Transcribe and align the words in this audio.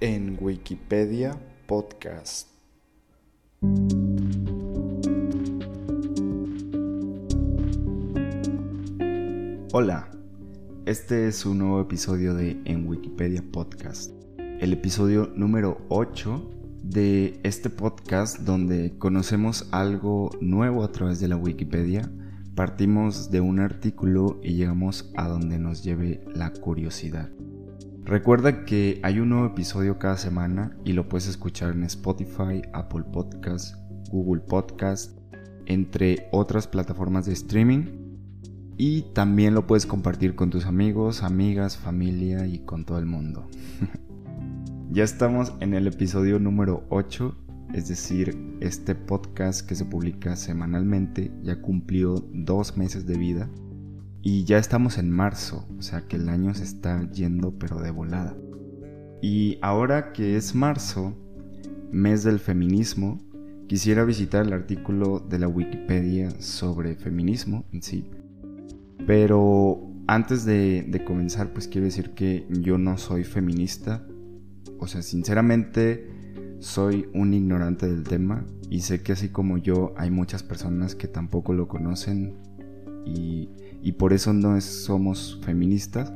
en 0.00 0.38
Wikipedia 0.40 1.36
Podcast. 1.66 2.48
Hola, 9.72 10.08
este 10.86 11.26
es 11.26 11.44
un 11.44 11.58
nuevo 11.58 11.80
episodio 11.80 12.34
de 12.34 12.60
En 12.64 12.86
Wikipedia 12.86 13.42
Podcast, 13.50 14.12
el 14.38 14.72
episodio 14.72 15.32
número 15.34 15.78
8 15.88 16.48
de 16.84 17.40
este 17.42 17.68
podcast 17.68 18.38
donde 18.40 18.96
conocemos 18.98 19.68
algo 19.72 20.30
nuevo 20.40 20.84
a 20.84 20.92
través 20.92 21.18
de 21.18 21.26
la 21.26 21.36
Wikipedia. 21.36 22.08
Partimos 22.54 23.32
de 23.32 23.40
un 23.40 23.58
artículo 23.58 24.38
y 24.44 24.54
llegamos 24.54 25.12
a 25.16 25.26
donde 25.26 25.58
nos 25.58 25.82
lleve 25.82 26.22
la 26.34 26.52
curiosidad. 26.52 27.30
Recuerda 28.08 28.64
que 28.64 29.00
hay 29.02 29.18
un 29.18 29.28
nuevo 29.28 29.44
episodio 29.44 29.98
cada 29.98 30.16
semana 30.16 30.74
y 30.82 30.94
lo 30.94 31.10
puedes 31.10 31.28
escuchar 31.28 31.74
en 31.74 31.84
Spotify, 31.84 32.62
Apple 32.72 33.04
Podcast, 33.12 33.76
Google 34.10 34.40
Podcast, 34.40 35.18
entre 35.66 36.26
otras 36.32 36.66
plataformas 36.66 37.26
de 37.26 37.34
streaming. 37.34 37.84
Y 38.78 39.02
también 39.12 39.52
lo 39.52 39.66
puedes 39.66 39.84
compartir 39.84 40.34
con 40.36 40.48
tus 40.48 40.64
amigos, 40.64 41.22
amigas, 41.22 41.76
familia 41.76 42.46
y 42.46 42.60
con 42.60 42.86
todo 42.86 42.98
el 42.98 43.04
mundo. 43.04 43.46
ya 44.90 45.04
estamos 45.04 45.52
en 45.60 45.74
el 45.74 45.86
episodio 45.86 46.38
número 46.38 46.84
8, 46.88 47.36
es 47.74 47.88
decir, 47.88 48.56
este 48.60 48.94
podcast 48.94 49.68
que 49.68 49.74
se 49.74 49.84
publica 49.84 50.34
semanalmente 50.34 51.30
ya 51.42 51.60
cumplió 51.60 52.24
dos 52.32 52.78
meses 52.78 53.04
de 53.04 53.18
vida 53.18 53.50
y 54.22 54.44
ya 54.44 54.58
estamos 54.58 54.98
en 54.98 55.10
marzo, 55.10 55.66
o 55.78 55.82
sea 55.82 56.02
que 56.06 56.16
el 56.16 56.28
año 56.28 56.54
se 56.54 56.64
está 56.64 57.10
yendo 57.10 57.58
pero 57.58 57.80
de 57.80 57.90
volada. 57.90 58.36
Y 59.20 59.58
ahora 59.62 60.12
que 60.12 60.36
es 60.36 60.54
marzo, 60.54 61.16
mes 61.90 62.24
del 62.24 62.38
feminismo, 62.38 63.18
quisiera 63.66 64.04
visitar 64.04 64.46
el 64.46 64.52
artículo 64.52 65.20
de 65.20 65.38
la 65.38 65.48
Wikipedia 65.48 66.30
sobre 66.40 66.94
feminismo 66.96 67.64
en 67.72 67.82
sí. 67.82 68.04
Pero 69.06 69.80
antes 70.06 70.44
de, 70.44 70.84
de 70.88 71.04
comenzar, 71.04 71.52
pues 71.52 71.68
quiero 71.68 71.86
decir 71.86 72.10
que 72.10 72.46
yo 72.48 72.78
no 72.78 72.96
soy 72.98 73.24
feminista. 73.24 74.06
O 74.78 74.86
sea, 74.86 75.02
sinceramente 75.02 76.06
soy 76.60 77.08
un 77.14 77.34
ignorante 77.34 77.86
del 77.88 78.04
tema 78.04 78.44
y 78.70 78.80
sé 78.80 79.02
que 79.02 79.12
así 79.12 79.28
como 79.28 79.58
yo 79.58 79.94
hay 79.96 80.10
muchas 80.10 80.42
personas 80.42 80.94
que 80.94 81.08
tampoco 81.08 81.52
lo 81.52 81.68
conocen 81.68 82.36
y 83.04 83.48
y 83.82 83.92
por 83.92 84.12
eso 84.12 84.32
no 84.32 84.60
somos 84.60 85.38
feministas. 85.42 86.12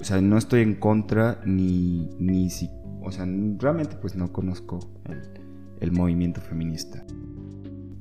O 0.00 0.04
sea, 0.04 0.20
no 0.20 0.36
estoy 0.36 0.62
en 0.62 0.74
contra 0.74 1.40
ni, 1.44 2.10
ni 2.18 2.50
si, 2.50 2.70
o 3.02 3.10
sea, 3.10 3.26
realmente 3.58 3.96
pues 3.96 4.14
no 4.16 4.32
conozco 4.32 4.80
el, 5.80 5.92
movimiento 5.92 6.40
feminista. 6.40 7.04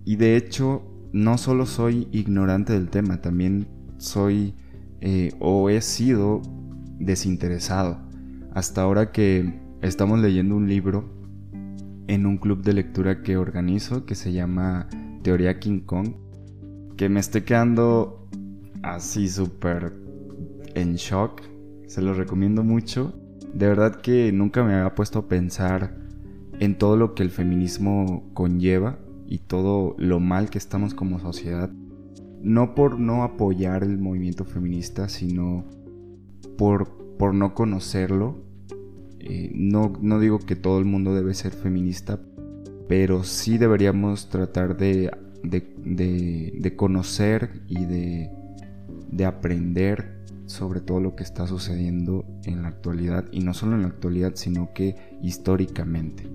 Y 0.04 0.18
de 0.18 0.36
hecho, 0.36 0.84
no 1.14 1.38
solo 1.38 1.66
soy 1.66 2.08
ignorante 2.12 2.74
del 2.74 2.90
tema, 2.90 3.22
también 3.22 3.68
soy 3.98 4.54
eh, 5.02 5.32
o 5.40 5.70
he 5.70 5.82
sido 5.82 6.42
desinteresado. 7.00 8.00
Hasta 8.54 8.82
ahora 8.82 9.12
que 9.12 9.60
estamos 9.82 10.20
leyendo 10.20 10.56
un 10.56 10.68
libro 10.68 11.16
en 12.08 12.26
un 12.26 12.38
club 12.38 12.62
de 12.64 12.74
lectura 12.74 13.24
que 13.24 13.38
organizo 13.38 14.06
que 14.06 14.16
se 14.16 14.32
llama 14.32 14.88
Teoría 15.24 15.60
King 15.60 15.82
Kong, 15.82 16.14
que 16.98 17.10
me 17.10 17.20
estoy 17.20 17.42
quedando 17.42 18.28
así 18.86 19.28
súper 19.28 19.94
en 20.76 20.96
shock. 20.96 21.42
Se 21.88 22.02
lo 22.02 22.14
recomiendo 22.14 22.64
mucho. 22.64 23.14
De 23.54 23.68
verdad 23.68 23.96
que 24.02 24.32
nunca 24.32 24.64
me 24.64 24.76
había 24.76 24.96
puesto 24.96 25.20
a 25.20 25.28
pensar 25.28 25.98
en 26.60 26.78
todo 26.78 26.96
lo 26.98 27.16
que 27.16 27.24
el 27.24 27.32
feminismo 27.32 28.30
conlleva 28.34 29.00
y 29.28 29.40
todo 29.40 29.96
lo 29.98 30.20
mal 30.20 30.50
que 30.50 30.58
estamos 30.58 30.94
como 30.94 31.20
sociedad. 31.20 31.70
No 32.42 32.76
por 32.76 33.00
no 33.00 33.24
apoyar 33.24 33.84
el 33.84 33.98
movimiento 33.98 34.46
feminista, 34.46 35.10
sino 35.10 35.66
por, 36.58 37.18
por 37.18 37.34
no 37.34 37.56
conocerlo. 37.56 38.38
Eh, 39.20 39.52
no, 39.56 39.94
no 40.00 40.20
digo 40.20 40.38
que 40.40 40.56
todo 40.56 40.78
el 40.78 40.86
mundo 40.86 41.16
debe 41.16 41.34
ser 41.34 41.54
feminista, 41.54 42.20
pero 42.88 43.24
sí 43.24 43.58
deberíamos 43.58 44.30
tratar 44.30 44.78
de, 44.78 45.12
de 45.42 46.76
conocer 46.76 47.64
y 47.68 47.86
de 47.86 48.30
de 49.12 49.26
aprender 49.26 50.24
sobre 50.46 50.80
todo 50.80 51.00
lo 51.00 51.16
que 51.16 51.24
está 51.24 51.48
sucediendo 51.48 52.26
en 52.44 52.62
la 52.62 52.68
actualidad 52.70 53.26
y 53.32 53.42
no 53.42 53.54
solo 53.54 53.76
en 53.76 53.82
la 53.82 53.88
actualidad 53.88 54.34
sino 54.36 54.74
que 54.74 54.96
históricamente. 55.22 56.30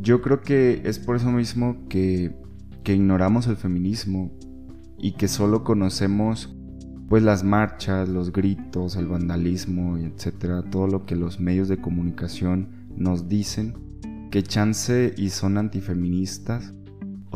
Yo 0.00 0.22
creo 0.22 0.40
que 0.40 0.82
es 0.84 0.98
por 0.98 1.16
eso 1.16 1.30
mismo 1.30 1.88
que, 1.88 2.34
que 2.84 2.94
ignoramos 2.94 3.46
el 3.46 3.56
feminismo 3.56 4.30
y 4.98 5.12
que 5.12 5.28
solo 5.28 5.64
conocemos 5.64 6.54
pues 7.08 7.22
las 7.22 7.44
marchas, 7.44 8.08
los 8.08 8.32
gritos, 8.32 8.96
el 8.96 9.06
vandalismo, 9.06 9.96
etcétera, 9.96 10.62
todo 10.62 10.88
lo 10.88 11.06
que 11.06 11.14
los 11.14 11.38
medios 11.38 11.68
de 11.68 11.80
comunicación 11.80 12.88
nos 12.96 13.28
dicen 13.28 13.74
que 14.30 14.42
chance 14.42 15.14
y 15.16 15.30
son 15.30 15.56
antifeministas 15.56 16.72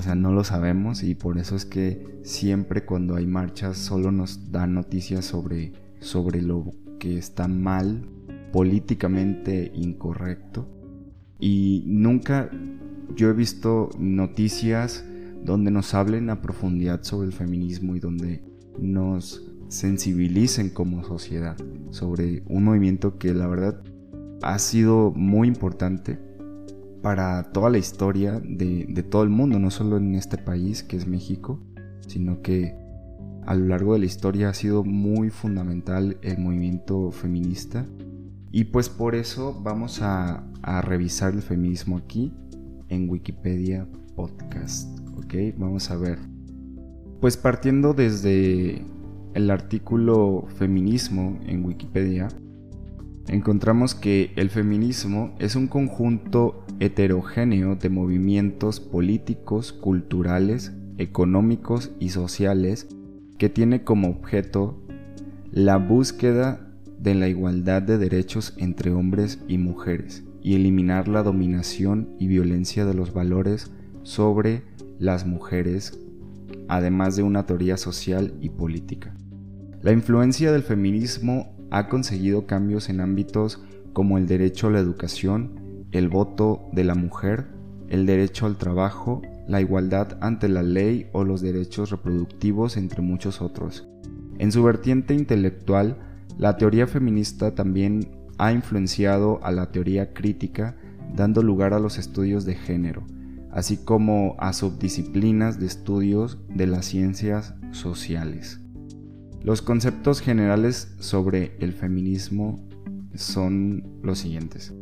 o 0.01 0.03
sea, 0.03 0.15
no 0.15 0.33
lo 0.33 0.45
sabemos 0.45 1.03
y 1.03 1.15
por 1.15 1.37
eso 1.37 1.55
es 1.57 1.67
que 1.67 2.21
siempre 2.23 2.87
cuando 2.87 3.17
hay 3.17 3.27
marchas 3.27 3.77
solo 3.77 4.11
nos 4.11 4.51
dan 4.51 4.73
noticias 4.73 5.27
sobre, 5.27 5.75
sobre 5.99 6.41
lo 6.41 6.71
que 6.99 7.19
está 7.19 7.49
mal, 7.49 8.09
políticamente 8.51 9.71
incorrecto. 9.75 10.67
Y 11.39 11.85
nunca 11.87 12.51
yo 13.15 13.29
he 13.29 13.35
visto 13.35 13.91
noticias 13.99 15.05
donde 15.45 15.71
nos 15.71 15.93
hablen 15.93 16.31
a 16.31 16.41
profundidad 16.41 17.03
sobre 17.03 17.27
el 17.27 17.35
feminismo 17.35 17.95
y 17.95 18.01
donde 18.01 18.43
nos 18.79 19.53
sensibilicen 19.69 20.71
como 20.71 21.05
sociedad 21.05 21.59
sobre 21.91 22.43
un 22.47 22.65
movimiento 22.65 23.19
que 23.19 23.35
la 23.35 23.47
verdad 23.47 23.83
ha 24.41 24.59
sido 24.59 25.13
muy 25.15 25.47
importante 25.47 26.30
para 27.03 27.51
toda 27.53 27.71
la 27.71 27.79
historia 27.79 28.41
de, 28.41 29.05
todo 29.11 29.23
el 29.23 29.31
mundo, 29.31 29.59
no 29.59 29.71
solo 29.71 29.97
en 29.97 30.15
este 30.15 30.39
país 30.39 30.83
que 30.83 30.97
es 30.97 31.07
México, 31.07 31.61
sino 32.07 32.43
que 32.43 32.77
a 33.47 33.55
lo 33.55 33.67
largo 33.67 33.95
de 33.95 34.01
la 34.01 34.07
historia 34.07 34.51
ha 34.51 34.55
sido 34.55 34.85
muy 34.85 35.31
fundamental 35.31 36.19
el 36.23 36.39
movimiento 36.39 37.11
feminista. 37.11 37.87
Y 38.53 38.65
pues 38.65 38.89
por 38.89 39.15
eso 39.15 39.59
vamos 39.63 40.01
a, 40.03 40.45
revisar 40.83 41.33
el 41.33 41.43
feminismo 41.43 41.97
aquí 41.97 42.35
en 42.89 43.09
Wikipedia 43.09 43.87
Podcast. 44.15 44.89
¿Ok? 45.17 45.35
Vamos 45.57 45.91
a 45.91 45.97
ver. 45.97 46.19
Pues 47.21 47.37
partiendo 47.37 47.95
desde 47.95 48.85
el 49.35 49.51
artículo 49.51 50.45
feminismo 50.57 51.39
en 51.47 51.65
Wikipedia, 51.65 52.29
encontramos 53.29 53.95
que 53.95 54.33
el 54.37 54.51
feminismo 54.51 55.35
es 55.39 55.57
un 55.57 55.67
conjunto 55.67 56.65
heterogéneo 56.81 57.77
de 57.77 57.89
movimientos 57.91 58.81
políticos, 58.81 59.73
culturales, 59.73 60.73
económicos 60.99 61.93
y 61.99 62.11
sociales 62.11 62.89
que 63.39 63.49
tiene 63.49 63.85
como 63.85 64.09
objeto 64.09 64.83
la 65.51 65.77
búsqueda 65.77 66.69
de 66.99 67.15
la 67.15 67.29
igualdad 67.29 67.83
de 67.83 67.99
derechos 67.99 68.55
entre 68.59 68.93
hombres 68.93 69.41
y 69.49 69.59
mujeres 69.59 70.25
y 70.43 70.55
eliminar 70.55 71.09
la 71.09 71.23
dominación 71.23 72.15
y 72.19 72.27
violencia 72.27 72.85
de 72.85 72.95
los 72.95 73.13
valores 73.13 73.71
sobre 74.03 74.63
las 74.99 75.27
mujeres, 75.27 75.99
además 76.69 77.17
de 77.17 77.23
una 77.23 77.47
teoría 77.47 77.77
social 77.77 78.35
y 78.41 78.51
política. 78.51 79.15
La 79.83 79.93
influencia 79.93 80.53
del 80.53 80.63
feminismo 80.63 81.57
ha 81.71 81.89
conseguido 81.89 82.47
cambios 82.47 82.89
en 82.89 83.01
ámbitos 83.01 83.63
como 83.93 84.19
el 84.19 84.27
derecho 84.27 84.69
a 84.69 84.71
la 84.71 84.79
educación, 84.79 85.87
el 85.93 86.09
voto 86.09 86.69
de 86.73 86.85
la 86.85 86.95
mujer, 86.95 87.49
el 87.89 88.07
derecho 88.07 88.47
al 88.47 88.57
trabajo, 88.57 89.23
la 89.49 89.61
igualdad 89.61 90.17
ante 90.21 90.49
la 90.49 90.63
ley 90.63 91.09
o 91.13 91.25
los 91.25 91.41
derechos 91.41 91.91
reproductivos, 91.91 92.77
entre 92.77 93.03
muchos 93.03 93.43
otros. 93.43 93.89
En 94.39 94.53
su 94.53 94.63
vertiente 94.63 95.13
intelectual, 95.15 95.99
la 96.39 96.57
teoría 96.57 96.87
feminista 96.87 97.55
también 97.55 98.09
ha 98.39 98.53
influenciado 98.53 99.41
a 99.43 99.51
la 99.51 99.71
teoría 99.73 100.15
crítica, 100.15 100.77
dando 101.15 101.43
lugar 101.43 101.75
a 101.75 101.81
los 101.81 101.99
estudios 101.99 102.45
de 102.45 102.55
género, 102.55 103.05
así 103.51 103.77
como 103.77 104.37
a 104.39 104.53
subdisciplinas 104.53 105.59
de 105.59 105.67
estudios 105.67 106.39
de 106.49 106.67
las 106.69 106.87
ciencias 106.87 107.55
sociales. 107.73 108.61
Los 109.43 109.63
conceptos 109.63 110.21
generales 110.21 110.95
sobre 110.99 111.57
el 111.61 111.73
feminismo 111.73 112.69
son 113.15 114.01
los 114.03 114.19
siguientes. 114.19 114.75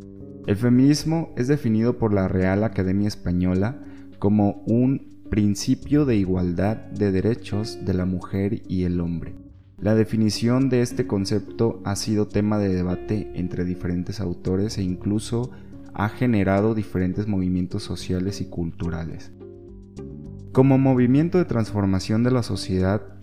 El 0.47 0.57
feminismo 0.57 1.33
es 1.37 1.47
definido 1.47 1.99
por 1.99 2.13
la 2.13 2.27
Real 2.27 2.65
Academia 2.65 3.07
Española 3.07 3.85
como 4.19 4.63
un 4.67 5.23
principio 5.31 6.07
de 6.07 6.17
igualdad 6.17 6.77
de 6.77 7.13
derechos 7.13 7.85
de 7.85 7.95
la 7.95 8.05
mujer 8.05 8.63
y 8.67 8.85
el 8.85 9.01
hombre, 9.01 9.35
La 9.81 9.95
definición 9.95 10.71
de 10.71 10.83
este 10.83 11.07
concepto 11.07 11.81
ha 11.85 11.95
sido 11.95 12.27
tema 12.27 12.59
de 12.59 12.75
debate 12.75 13.31
entre 13.35 13.65
diferentes 13.65 14.19
autores 14.19 14.77
e 14.77 14.83
incluso 14.83 15.53
ha 15.95 16.09
generado 16.09 16.75
diferentes 16.75 17.29
movimientos 17.29 17.85
sociales 17.85 18.41
y 18.41 18.47
culturales. 18.47 19.31
Como 20.51 20.79
movimiento 20.79 21.39
de 21.39 21.45
transformación 21.45 22.25
de 22.25 22.33
la 22.33 22.43
sociedad, 22.43 23.18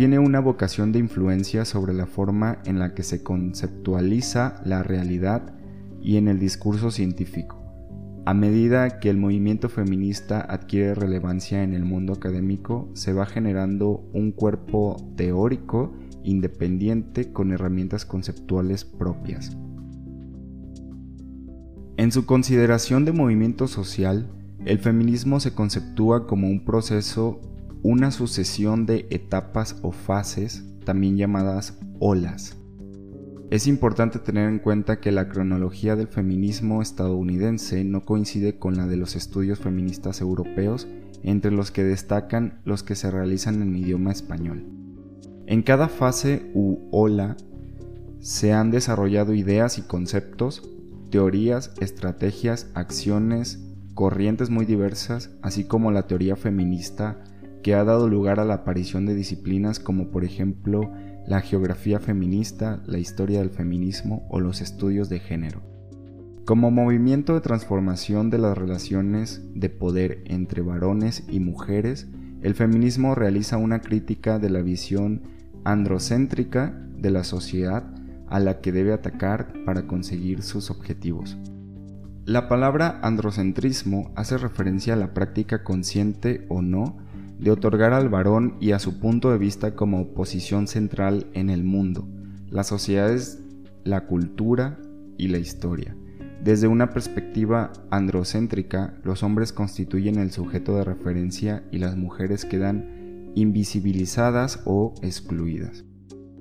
tiene 0.00 0.18
una 0.18 0.40
vocación 0.40 0.92
de 0.92 0.98
influencia 0.98 1.66
sobre 1.66 1.92
la 1.92 2.06
forma 2.06 2.62
en 2.64 2.78
la 2.78 2.94
que 2.94 3.02
se 3.02 3.22
conceptualiza 3.22 4.62
la 4.64 4.82
realidad 4.82 5.52
y 6.00 6.16
en 6.16 6.26
el 6.26 6.38
discurso 6.38 6.90
científico. 6.90 7.62
A 8.24 8.32
medida 8.32 8.98
que 8.98 9.10
el 9.10 9.18
movimiento 9.18 9.68
feminista 9.68 10.40
adquiere 10.40 10.94
relevancia 10.94 11.62
en 11.62 11.74
el 11.74 11.84
mundo 11.84 12.14
académico, 12.14 12.88
se 12.94 13.12
va 13.12 13.26
generando 13.26 14.08
un 14.14 14.32
cuerpo 14.32 14.96
teórico 15.16 15.92
independiente 16.24 17.30
con 17.30 17.52
herramientas 17.52 18.06
conceptuales 18.06 18.86
propias. 18.86 19.54
En 21.98 22.10
su 22.10 22.24
consideración 22.24 23.04
de 23.04 23.12
movimiento 23.12 23.68
social, 23.68 24.30
el 24.64 24.78
feminismo 24.78 25.40
se 25.40 25.52
conceptúa 25.52 26.26
como 26.26 26.48
un 26.48 26.64
proceso, 26.64 27.42
una 27.82 28.10
sucesión 28.10 28.86
de 28.86 29.06
etapas 29.10 29.76
o 29.82 29.92
fases, 29.92 30.64
también 30.84 31.16
llamadas 31.16 31.78
olas. 31.98 32.56
Es 33.50 33.66
importante 33.66 34.20
tener 34.20 34.48
en 34.48 34.60
cuenta 34.60 35.00
que 35.00 35.10
la 35.10 35.28
cronología 35.28 35.96
del 35.96 36.06
feminismo 36.06 36.82
estadounidense 36.82 37.82
no 37.84 38.04
coincide 38.04 38.58
con 38.58 38.76
la 38.76 38.86
de 38.86 38.96
los 38.96 39.16
estudios 39.16 39.58
feministas 39.58 40.20
europeos, 40.20 40.86
entre 41.22 41.50
los 41.50 41.70
que 41.70 41.82
destacan 41.82 42.60
los 42.64 42.82
que 42.82 42.94
se 42.94 43.10
realizan 43.10 43.60
en 43.60 43.74
idioma 43.76 44.12
español. 44.12 44.64
En 45.46 45.62
cada 45.62 45.88
fase 45.88 46.50
u 46.54 46.88
ola 46.92 47.36
se 48.20 48.52
han 48.52 48.70
desarrollado 48.70 49.34
ideas 49.34 49.78
y 49.78 49.82
conceptos, 49.82 50.62
teorías, 51.10 51.72
estrategias, 51.80 52.70
acciones, 52.74 53.66
corrientes 53.94 54.48
muy 54.48 54.64
diversas, 54.64 55.30
así 55.42 55.64
como 55.64 55.90
la 55.90 56.06
teoría 56.06 56.36
feminista, 56.36 57.24
que 57.62 57.74
ha 57.74 57.84
dado 57.84 58.08
lugar 58.08 58.40
a 58.40 58.44
la 58.44 58.54
aparición 58.54 59.06
de 59.06 59.14
disciplinas 59.14 59.78
como 59.78 60.08
por 60.10 60.24
ejemplo 60.24 60.90
la 61.26 61.40
geografía 61.40 62.00
feminista, 62.00 62.82
la 62.86 62.98
historia 62.98 63.40
del 63.40 63.50
feminismo 63.50 64.26
o 64.30 64.40
los 64.40 64.60
estudios 64.60 65.08
de 65.08 65.20
género. 65.20 65.62
Como 66.44 66.70
movimiento 66.70 67.34
de 67.34 67.40
transformación 67.40 68.30
de 68.30 68.38
las 68.38 68.58
relaciones 68.58 69.42
de 69.54 69.68
poder 69.68 70.24
entre 70.26 70.62
varones 70.62 71.24
y 71.28 71.38
mujeres, 71.38 72.08
el 72.42 72.54
feminismo 72.54 73.14
realiza 73.14 73.58
una 73.58 73.80
crítica 73.80 74.38
de 74.38 74.50
la 74.50 74.62
visión 74.62 75.22
androcéntrica 75.64 76.74
de 76.96 77.10
la 77.10 77.22
sociedad 77.22 77.84
a 78.28 78.40
la 78.40 78.60
que 78.60 78.72
debe 78.72 78.92
atacar 78.92 79.52
para 79.64 79.86
conseguir 79.86 80.42
sus 80.42 80.70
objetivos. 80.70 81.36
La 82.24 82.48
palabra 82.48 83.00
androcentrismo 83.02 84.12
hace 84.14 84.38
referencia 84.38 84.94
a 84.94 84.96
la 84.96 85.12
práctica 85.14 85.64
consciente 85.64 86.46
o 86.48 86.62
no 86.62 86.98
de 87.40 87.50
otorgar 87.50 87.94
al 87.94 88.10
varón 88.10 88.56
y 88.60 88.72
a 88.72 88.78
su 88.78 89.00
punto 89.00 89.30
de 89.30 89.38
vista 89.38 89.74
como 89.74 90.12
posición 90.12 90.66
central 90.66 91.26
en 91.32 91.48
el 91.48 91.64
mundo, 91.64 92.06
las 92.50 92.68
sociedades, 92.68 93.42
la 93.82 94.06
cultura 94.06 94.78
y 95.16 95.28
la 95.28 95.38
historia. 95.38 95.96
Desde 96.44 96.68
una 96.68 96.90
perspectiva 96.90 97.72
androcéntrica, 97.90 98.94
los 99.04 99.22
hombres 99.22 99.52
constituyen 99.52 100.18
el 100.18 100.30
sujeto 100.30 100.76
de 100.76 100.84
referencia 100.84 101.64
y 101.70 101.78
las 101.78 101.96
mujeres 101.96 102.44
quedan 102.44 103.32
invisibilizadas 103.34 104.60
o 104.64 104.94
excluidas. 105.02 105.84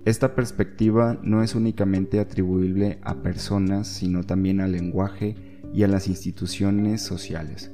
Esta 0.06 0.36
perspectiva 0.36 1.20
no 1.24 1.44
es 1.44 1.56
únicamente 1.56 2.20
atribuible 2.20 3.00
a 3.04 3.22
personas, 3.22 3.88
sino 3.88 4.24
también 4.24 4.60
al 4.60 4.72
lenguaje 4.72 5.36
y 5.74 5.84
a 5.84 5.88
las 5.88 6.08
instituciones 6.08 7.02
sociales. 7.02 7.72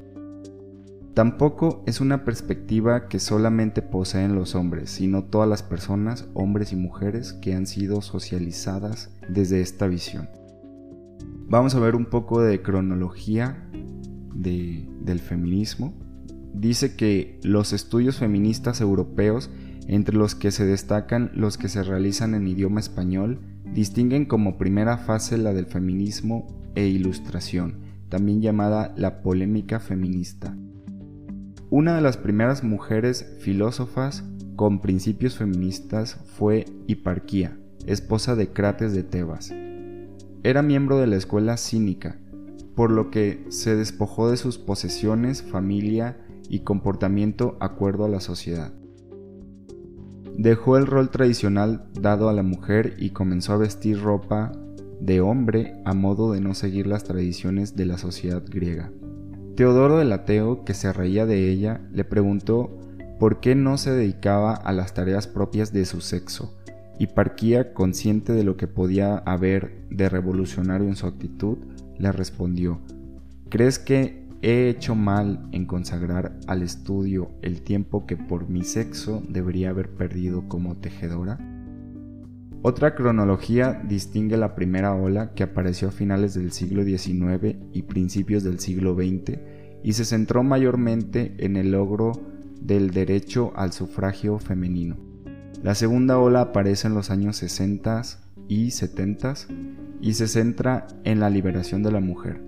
Tampoco 1.15 1.81
es 1.87 2.01
una 2.01 2.25
perspectiva 2.25 3.07
que 3.07 3.19
solamente 3.19 3.81
poseen 3.81 4.35
los 4.35 4.53
hombres, 4.53 4.89
sino 4.89 5.23
todas 5.23 5.49
las 5.49 5.63
personas, 5.63 6.27
hombres 6.33 6.73
y 6.73 6.75
mujeres, 6.75 7.33
que 7.33 7.55
han 7.55 7.65
sido 7.65 8.01
socializadas 8.01 9.11
desde 9.29 9.61
esta 9.61 9.87
visión. 9.87 10.29
Vamos 11.47 11.73
a 11.73 11.79
ver 11.79 11.95
un 11.95 12.05
poco 12.05 12.41
de 12.41 12.61
cronología 12.61 13.67
del 14.35 15.19
feminismo 15.19 15.93
dice 16.53 16.95
que 16.95 17.39
los 17.43 17.73
estudios 17.73 18.17
feministas 18.17 18.81
europeos, 18.81 19.49
entre 19.87 20.15
los 20.15 20.35
que 20.35 20.51
se 20.51 20.65
destacan 20.65 21.31
los 21.33 21.57
que 21.57 21.69
se 21.69 21.83
realizan 21.83 22.33
en 22.33 22.47
idioma 22.47 22.79
español, 22.79 23.39
distinguen 23.73 24.25
como 24.25 24.57
primera 24.57 24.97
fase 24.97 25.37
la 25.37 25.53
del 25.53 25.65
feminismo 25.65 26.47
e 26.75 26.87
ilustración, 26.87 27.79
también 28.09 28.41
llamada 28.41 28.93
la 28.97 29.21
polémica 29.21 29.79
feminista. 29.79 30.55
Una 31.71 31.95
de 31.95 32.01
las 32.01 32.17
primeras 32.17 32.63
mujeres 32.63 33.25
filósofas 33.39 34.23
con 34.55 34.81
principios 34.81 35.35
feministas 35.35 36.19
fue 36.37 36.65
Hiparquía, 36.85 37.57
esposa 37.87 38.35
de 38.35 38.49
Crates 38.49 38.93
de 38.93 39.01
Tebas. 39.01 39.51
Era 40.43 40.61
miembro 40.61 40.99
de 40.99 41.07
la 41.07 41.15
escuela 41.15 41.57
cínica, 41.57 42.19
por 42.75 42.91
lo 42.91 43.09
que 43.09 43.45
se 43.49 43.75
despojó 43.75 44.29
de 44.29 44.37
sus 44.37 44.59
posesiones, 44.59 45.41
familia 45.41 46.17
y 46.49 46.59
comportamiento 46.59 47.57
acuerdo 47.59 48.05
a 48.05 48.09
la 48.09 48.19
sociedad. 48.19 48.71
Dejó 50.37 50.77
el 50.77 50.85
rol 50.85 51.09
tradicional 51.09 51.89
dado 51.99 52.29
a 52.29 52.33
la 52.33 52.43
mujer 52.43 52.93
y 52.99 53.09
comenzó 53.09 53.53
a 53.53 53.57
vestir 53.57 53.99
ropa 54.01 54.51
de 55.01 55.19
hombre 55.19 55.81
a 55.83 55.95
modo 55.95 56.31
de 56.31 56.41
no 56.41 56.53
seguir 56.53 56.85
las 56.85 57.05
tradiciones 57.05 57.75
de 57.75 57.85
la 57.87 57.97
sociedad 57.97 58.43
griega. 58.47 58.91
Teodoro 59.55 60.01
el 60.01 60.11
Ateo, 60.11 60.65
que 60.65 60.73
se 60.73 60.91
reía 60.91 61.25
de 61.25 61.49
ella, 61.49 61.81
le 61.91 62.03
preguntó 62.03 62.77
por 63.19 63.39
qué 63.39 63.55
no 63.55 63.77
se 63.77 63.91
dedicaba 63.91 64.53
a 64.53 64.73
las 64.73 64.93
tareas 64.93 65.27
propias 65.27 65.71
de 65.71 65.85
su 65.85 66.01
sexo, 66.01 66.57
y 66.99 67.07
Parquía, 67.07 67.73
consciente 67.73 68.33
de 68.33 68.43
lo 68.43 68.57
que 68.57 68.67
podía 68.67 69.17
haber 69.17 69.87
de 69.89 70.09
revolucionario 70.09 70.87
en 70.87 70.95
su 70.95 71.07
actitud, 71.07 71.57
le 71.97 72.11
respondió, 72.11 72.79
¿crees 73.49 73.79
que 73.79 74.25
He 74.47 74.69
hecho 74.69 74.93
mal 74.93 75.47
en 75.53 75.65
consagrar 75.65 76.37
al 76.45 76.61
estudio 76.61 77.31
el 77.41 77.63
tiempo 77.63 78.05
que 78.05 78.15
por 78.15 78.47
mi 78.47 78.63
sexo 78.63 79.23
debería 79.27 79.71
haber 79.71 79.89
perdido 79.89 80.47
como 80.47 80.77
tejedora. 80.77 81.39
Otra 82.67 82.95
cronología 82.95 83.79
distingue 83.87 84.37
la 84.37 84.55
primera 84.55 84.95
ola 84.95 85.35
que 85.35 85.43
apareció 85.43 85.89
a 85.89 85.91
finales 85.91 86.33
del 86.33 86.51
siglo 86.51 86.83
XIX 86.83 87.57
y 87.71 87.83
principios 87.83 88.43
del 88.43 88.59
siglo 88.59 88.95
XX 88.95 89.37
y 89.83 89.93
se 89.93 90.03
centró 90.03 90.41
mayormente 90.41 91.35
en 91.37 91.57
el 91.57 91.73
logro 91.73 92.13
del 92.59 92.89
derecho 92.89 93.53
al 93.55 93.71
sufragio 93.71 94.39
femenino. 94.39 94.97
La 95.61 95.75
segunda 95.75 96.17
ola 96.17 96.41
aparece 96.41 96.87
en 96.87 96.95
los 96.95 97.11
años 97.11 97.37
60 97.37 98.01
y 98.47 98.71
70 98.71 99.35
y 100.01 100.13
se 100.13 100.27
centra 100.27 100.87
en 101.03 101.19
la 101.19 101.29
liberación 101.29 101.83
de 101.83 101.91
la 101.91 101.99
mujer. 101.99 102.41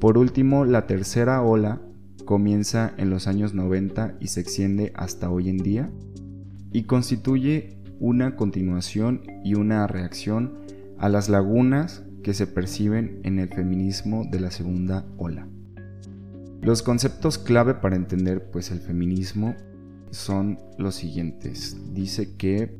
Por 0.00 0.16
último, 0.16 0.64
la 0.64 0.86
tercera 0.86 1.42
ola 1.42 1.82
comienza 2.24 2.94
en 2.96 3.10
los 3.10 3.26
años 3.26 3.52
90 3.52 4.16
y 4.18 4.28
se 4.28 4.40
extiende 4.40 4.94
hasta 4.96 5.28
hoy 5.28 5.50
en 5.50 5.58
día 5.58 5.90
y 6.72 6.84
constituye 6.84 7.77
una 8.00 8.36
continuación 8.36 9.22
y 9.44 9.54
una 9.54 9.86
reacción 9.86 10.58
a 10.98 11.08
las 11.08 11.28
lagunas 11.28 12.04
que 12.22 12.34
se 12.34 12.46
perciben 12.46 13.20
en 13.22 13.38
el 13.38 13.48
feminismo 13.48 14.24
de 14.30 14.40
la 14.40 14.50
segunda 14.50 15.06
ola. 15.16 15.48
Los 16.60 16.82
conceptos 16.82 17.38
clave 17.38 17.74
para 17.74 17.96
entender 17.96 18.50
pues 18.50 18.70
el 18.70 18.80
feminismo 18.80 19.54
son 20.10 20.58
los 20.76 20.96
siguientes. 20.96 21.76
Dice 21.94 22.36
que 22.36 22.78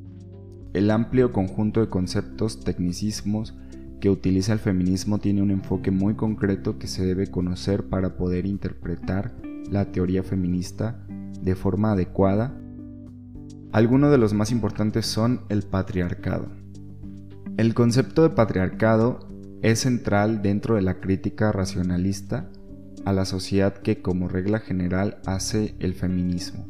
el 0.75 0.90
amplio 0.90 1.32
conjunto 1.32 1.80
de 1.80 1.88
conceptos, 1.88 2.60
tecnicismos, 2.60 3.54
que 4.00 4.10
utiliza 4.10 4.52
el 4.52 4.58
feminismo 4.58 5.18
tiene 5.18 5.42
un 5.42 5.50
enfoque 5.50 5.90
muy 5.90 6.14
concreto 6.14 6.78
que 6.78 6.87
se 6.87 7.04
debe 7.04 7.28
conocer 7.28 7.88
para 7.88 8.16
poder 8.16 8.46
interpretar 8.46 9.34
la 9.70 9.87
teoría 9.87 10.22
feminista 10.22 11.04
de 11.42 11.54
forma 11.54 11.92
adecuada. 11.92 12.54
Algunos 13.70 14.10
de 14.10 14.18
los 14.18 14.32
más 14.32 14.50
importantes 14.50 15.04
son 15.06 15.42
el 15.50 15.62
patriarcado. 15.62 16.48
El 17.58 17.75
concepto 17.75 18.22
de 18.22 18.30
patriarcado 18.30 19.28
es 19.62 19.80
central 19.80 20.40
dentro 20.40 20.76
de 20.76 20.82
la 20.82 21.00
crítica 21.00 21.52
racionalista 21.52 22.48
a 23.04 23.12
la 23.12 23.26
sociedad 23.26 23.75
que 23.75 24.00
como 24.00 24.28
regla 24.28 24.60
general 24.60 25.18
hace 25.26 25.75
el 25.80 25.92
feminismo. 25.94 26.66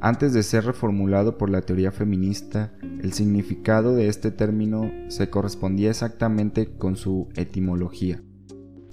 Antes 0.00 0.32
de 0.32 0.42
ser 0.42 0.64
reformulado 0.64 1.38
por 1.38 1.50
la 1.50 1.62
teoría 1.62 1.92
feminista, 1.92 2.72
el 2.82 3.12
significado 3.12 3.94
de 3.94 4.08
este 4.08 4.30
término 4.30 4.90
se 5.08 5.30
correspondía 5.30 5.90
exactamente 5.90 6.76
con 6.76 6.96
su 6.96 7.28
etimología. 7.36 8.22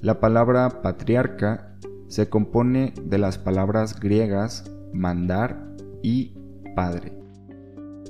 La 0.01 0.19
palabra 0.19 0.81
patriarca 0.81 1.75
se 2.07 2.29
compone 2.29 2.93
de 3.03 3.17
las 3.17 3.37
palabras 3.37 3.99
griegas 3.99 4.71
mandar 4.93 5.75
y 6.03 6.35
padre. 6.75 7.17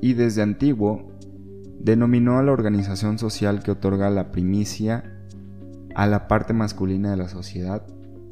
Y 0.01 0.13
desde 0.13 0.41
antiguo 0.41 1.12
denominó 1.79 2.39
a 2.39 2.43
la 2.43 2.51
organización 2.51 3.17
social 3.19 3.63
que 3.63 3.72
otorga 3.72 4.10
la 4.10 4.31
primicia 4.31 5.15
a 5.95 6.07
la 6.07 6.27
parte 6.27 6.53
masculina 6.53 7.12
de 7.12 7.17
la 7.17 7.29
sociedad 7.29 7.86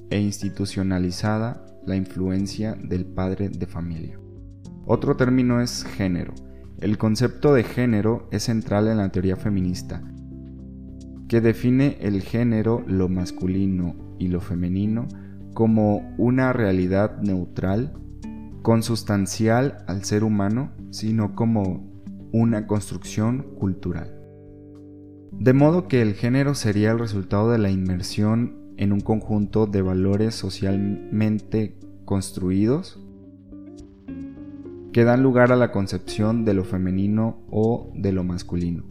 e 0.10 0.20
institucionalizada 0.20 1.66
la 1.86 1.96
influencia 1.96 2.75
del 2.75 3.06
padre 3.06 3.50
de 3.50 3.66
familia. 3.68 4.20
Otro 4.86 5.16
término 5.16 5.62
es 5.62 5.84
género. 5.84 6.34
El 6.80 6.98
concepto 6.98 7.54
de 7.54 7.63
género 7.63 8.28
es 8.32 8.44
central 8.44 8.88
en 8.88 8.98
la 8.98 9.10
teoría 9.10 9.38
feminista, 9.38 10.02
que 11.30 11.40
define 11.40 11.98
el 12.02 12.22
género, 12.22 12.84
lo 12.86 13.08
masculino 13.08 13.96
y 14.20 14.28
lo 14.28 14.42
femenino, 14.42 15.08
como 15.54 16.13
una 16.18 16.52
realidad 16.52 17.22
neutral, 17.22 17.94
consustancial 18.63 19.84
al 19.88 20.03
ser 20.03 20.24
humano, 20.24 20.72
sino 20.89 21.36
como 21.36 21.93
una 22.32 22.65
construcción 22.65 23.43
cultural. 23.60 24.20
De 25.32 25.53
modo 25.53 25.88
que 25.88 26.01
el 26.01 26.15
género 26.15 26.55
sería 26.55 26.91
el 26.91 27.00
resultado 27.00 27.51
de 27.51 27.60
la 27.60 27.70
inmersión 27.70 28.74
en 28.77 28.91
un 28.91 29.01
conjunto 29.01 29.67
de 29.67 29.84
valores 29.84 30.34
socialmente 30.34 31.77
construidos 32.05 33.00
que 34.93 35.03
dan 35.03 35.24
lugar 35.24 35.51
a 35.51 35.55
la 35.55 35.72
concepción 35.72 36.46
de 36.46 36.53
lo 36.53 36.63
femenino 36.63 37.43
o 37.50 37.91
de 37.96 38.13
lo 38.13 38.24
masculino. 38.24 38.84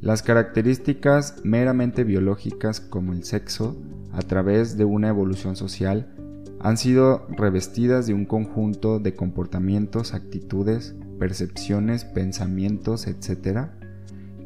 Las 0.00 0.22
características 0.22 1.40
meramente 1.44 2.04
biológicas 2.04 2.80
como 2.80 3.12
el 3.12 3.24
sexo, 3.24 3.76
a 4.12 4.22
través 4.22 4.76
de 4.76 4.84
una 4.84 5.08
evolución 5.08 5.56
social, 5.56 6.14
han 6.62 6.76
sido 6.76 7.26
revestidas 7.30 8.06
de 8.06 8.14
un 8.14 8.24
conjunto 8.24 9.00
de 9.00 9.14
comportamientos, 9.14 10.14
actitudes, 10.14 10.94
percepciones, 11.18 12.04
pensamientos, 12.04 13.06
etc., 13.06 13.68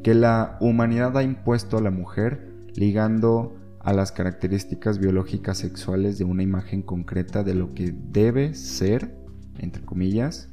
que 0.03 0.15
la 0.15 0.57
humanidad 0.61 1.17
ha 1.17 1.23
impuesto 1.23 1.77
a 1.77 1.83
la 1.83 1.91
mujer, 1.91 2.53
ligando 2.75 3.57
a 3.81 3.93
las 3.93 4.13
características 4.13 4.99
biológicas 4.99 5.59
sexuales 5.59 6.19
de 6.19 6.25
una 6.25 6.43
imagen 6.43 6.83
concreta 6.83 7.43
de 7.45 7.55
lo 7.55 7.75
que 7.75 7.95
debe 8.11 8.55
ser, 8.55 9.15
entre 9.59 9.85
comillas, 9.85 10.49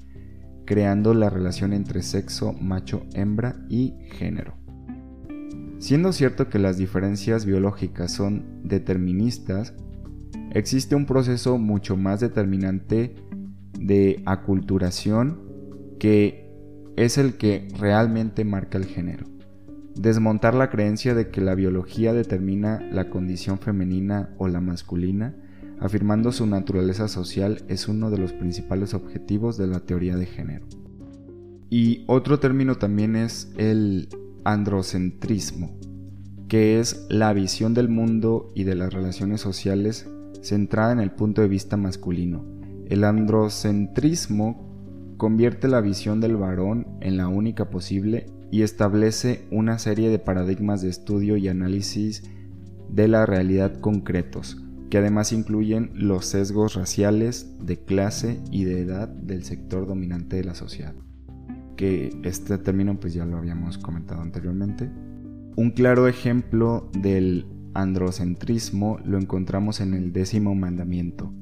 creando 0.65 1.13
la 1.13 1.29
relación 1.29 1.74
entre 1.74 2.03
sexo 2.03 2.53
macho-hembra 2.53 3.55
y 3.70 3.96
género. 4.12 4.55
Siendo 5.79 6.13
cierto 6.13 6.50
que 6.50 6.60
las 6.60 6.77
diferencias 6.77 7.46
biológicas 7.46 8.12
son 8.12 8.62
deterministas, 8.63 9.74
existe 10.54 10.96
un 10.96 11.06
proceso 11.06 11.58
mucho 11.58 11.98
más 11.98 12.20
determinante 12.20 13.16
de 13.80 14.22
aculturación 14.26 15.40
que 16.00 16.50
es 16.96 17.18
el 17.18 17.38
que 17.38 17.68
realmente 17.78 18.46
marca 18.46 18.78
el 18.78 18.86
género 18.86 19.34
desmontar 19.96 20.56
la 20.56 20.70
creencia 20.70 21.14
de 21.14 21.30
que 21.30 21.42
la 21.42 21.56
biología 21.56 22.14
determina 22.14 22.82
la 22.92 23.10
condición 23.10 23.60
femenina 23.60 24.34
o 24.38 24.48
la 24.48 24.60
masculina, 24.60 25.36
afirmando 25.80 26.32
su 26.32 26.48
naturaleza 26.48 27.08
social, 27.08 27.64
es 27.68 27.88
uno 27.88 28.10
de 28.10 28.18
los 28.18 28.34
principales 28.34 28.94
objetivos 28.94 29.58
de 29.58 29.68
la 29.68 29.82
teoría 29.82 30.16
de 30.16 30.26
género. 30.26 30.66
Y 31.70 32.04
otro 32.08 32.40
término 32.40 32.76
también 32.76 33.16
es 33.16 33.52
el 33.58 34.10
androcentrismo, 34.44 35.78
que 36.48 36.80
es 36.80 37.06
la 37.10 37.34
visión 37.34 37.74
del 37.74 37.90
mundo 37.90 38.52
y 38.56 38.64
de 38.64 38.76
las 38.76 38.94
relaciones 38.94 39.42
sociales 39.42 40.08
centrada 40.44 40.92
en 40.92 41.00
el 41.00 41.12
punto 41.12 41.42
de 41.42 41.48
vista 41.48 41.78
masculino. 41.78 42.46
El 42.88 43.04
androcentrismo 43.04 45.16
convierte 45.18 45.68
la 45.68 45.82
visión 45.82 46.20
del 46.20 46.36
varón 46.36 46.88
en 47.02 47.18
la 47.18 47.28
única 47.28 47.70
posible 47.70 48.28
y 48.52 48.62
establece 48.62 49.48
una 49.52 49.80
serie 49.80 50.10
de 50.10 50.20
paradigmas 50.20 50.82
de 50.82 50.90
estudio 50.90 51.38
y 51.38 51.48
análisis 51.48 52.24
de 52.90 53.08
la 53.08 53.26
realidad 53.26 53.80
concretos, 53.80 54.62
que 54.90 55.00
además 55.00 55.34
incluyen 55.34 55.92
los 55.96 56.26
sesgos 56.26 56.76
raciales, 56.76 57.58
de 57.66 57.84
clase 57.84 58.40
y 58.52 58.66
de 58.66 58.82
edad 58.82 59.08
del 59.08 59.44
sector 59.44 59.88
dominante 59.88 60.36
de 60.36 60.44
la 60.44 60.54
sociedad. 60.54 60.94
Que 61.76 62.12
este 62.24 62.58
término 62.60 63.00
pues 63.00 63.14
ya 63.14 63.26
lo 63.26 63.38
habíamos 63.38 63.80
comentado 63.80 64.22
anteriormente. 64.22 64.92
Un 65.56 65.72
claro 65.72 66.08
ejemplo 66.08 66.92
del 66.94 67.48
androcentrismo 67.74 69.00
lo 69.03 69.18
encontramos 69.18 69.82
en 69.82 69.94
el 69.94 70.13
décimo 70.13 70.56
mandamiento. 70.56 71.34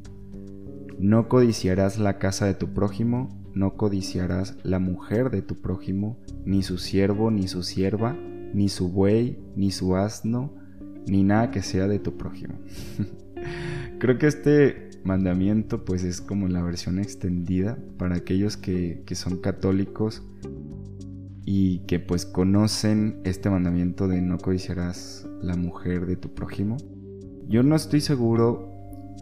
No 0.99 1.27
codiciarás 1.27 1.97
la 1.97 2.19
casa 2.19 2.45
de 2.45 2.53
tu 2.53 2.73
prójimo, 2.73 3.29
no 3.53 3.75
codiciarás 3.75 4.57
la 4.63 4.79
mujer 4.79 5.31
de 5.31 5.41
tu 5.41 5.55
prójimo, 5.55 6.19
ni 6.45 6.63
su 6.63 6.77
siervo, 6.77 7.31
ni 7.31 7.47
su 7.47 7.63
sierva, 7.63 8.15
ni 8.53 8.69
su 8.69 8.89
buey, 8.89 9.39
ni 9.55 9.71
su 9.71 9.95
asno, 9.95 10.53
ni 11.07 11.23
nada 11.23 11.51
que 11.51 11.61
sea 11.61 11.87
de 11.87 11.99
tu 11.99 12.17
prójimo. 12.17 12.55
Creo 13.99 14.17
que 14.17 14.27
este 14.27 14.89
mandamiento 15.03 15.83
pues 15.83 16.03
es 16.03 16.21
como 16.21 16.47
la 16.47 16.61
versión 16.61 16.99
extendida 16.99 17.77
para 17.97 18.15
aquellos 18.15 18.57
que, 18.57 19.03
que 19.05 19.15
son 19.15 19.37
católicos 19.37 20.23
y 21.45 21.79
que 21.87 21.99
pues 21.99 22.25
conocen 22.25 23.19
este 23.23 23.49
mandamiento 23.49 24.07
de 24.07 24.21
no 24.21 24.37
codiciarás 24.37 25.27
la 25.41 25.55
mujer 25.55 26.05
de 26.05 26.15
tu 26.15 26.33
prójimo. 26.33 26.77
Yo 27.47 27.63
no 27.63 27.75
estoy 27.75 28.01
seguro 28.01 28.71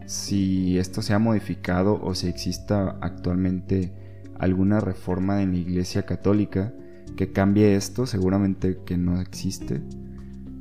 si 0.06 0.78
esto 0.78 1.02
se 1.02 1.14
ha 1.14 1.18
modificado 1.18 2.00
o 2.02 2.14
si 2.14 2.28
exista 2.28 2.96
actualmente 3.00 3.92
alguna 4.38 4.80
reforma 4.80 5.42
en 5.42 5.52
la 5.52 5.58
Iglesia 5.58 6.02
Católica 6.06 6.72
que 7.16 7.32
cambie 7.32 7.76
esto, 7.76 8.06
seguramente 8.06 8.78
que 8.84 8.96
no 8.96 9.20
existe, 9.20 9.82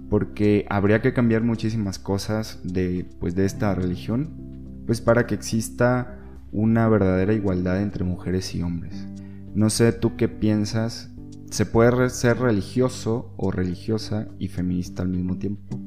porque 0.09 0.65
habría 0.69 1.01
que 1.01 1.13
cambiar 1.13 1.43
muchísimas 1.43 1.99
cosas 1.99 2.59
de, 2.63 3.05
pues, 3.19 3.35
de 3.35 3.45
esta 3.45 3.73
religión, 3.75 4.83
pues 4.85 5.01
para 5.01 5.27
que 5.27 5.35
exista 5.35 6.19
una 6.51 6.87
verdadera 6.89 7.33
igualdad 7.33 7.81
entre 7.81 8.03
mujeres 8.03 8.53
y 8.55 8.61
hombres. 8.61 9.07
No 9.53 9.69
sé 9.69 9.93
tú 9.93 10.15
qué 10.15 10.27
piensas, 10.27 11.11
¿se 11.49 11.65
puede 11.65 12.09
ser 12.09 12.39
religioso 12.39 13.33
o 13.37 13.51
religiosa 13.51 14.27
y 14.37 14.47
feminista 14.47 15.03
al 15.03 15.09
mismo 15.09 15.37
tiempo? 15.37 15.79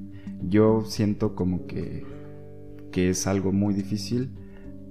Yo 0.49 0.85
siento 0.85 1.35
como 1.35 1.67
que, 1.67 2.05
que 2.91 3.11
es 3.11 3.27
algo 3.27 3.53
muy 3.53 3.75
difícil, 3.75 4.31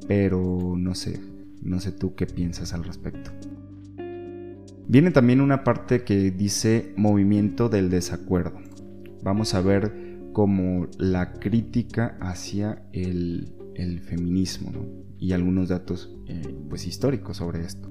pero 0.07 0.75
no 0.77 0.95
sé, 0.95 1.19
no 1.61 1.79
sé 1.79 1.91
tú 1.91 2.15
qué 2.15 2.25
piensas 2.25 2.73
al 2.73 2.83
respecto. 2.83 3.31
Viene 4.87 5.11
también 5.11 5.41
una 5.41 5.63
parte 5.63 6.03
que 6.03 6.31
dice 6.31 6.93
movimiento 6.97 7.69
del 7.69 7.89
desacuerdo. 7.89 8.59
Vamos 9.23 9.53
a 9.53 9.61
ver 9.61 9.93
como 10.33 10.87
la 10.97 11.33
crítica 11.33 12.17
hacia 12.19 12.83
el, 12.91 13.53
feminismo 14.05 14.71
y 15.17 15.31
algunos 15.31 15.69
datos 15.69 16.15
eh, 16.27 16.55
pues 16.69 16.85
históricos 16.85 17.37
sobre 17.37 17.61
esto. 17.61 17.90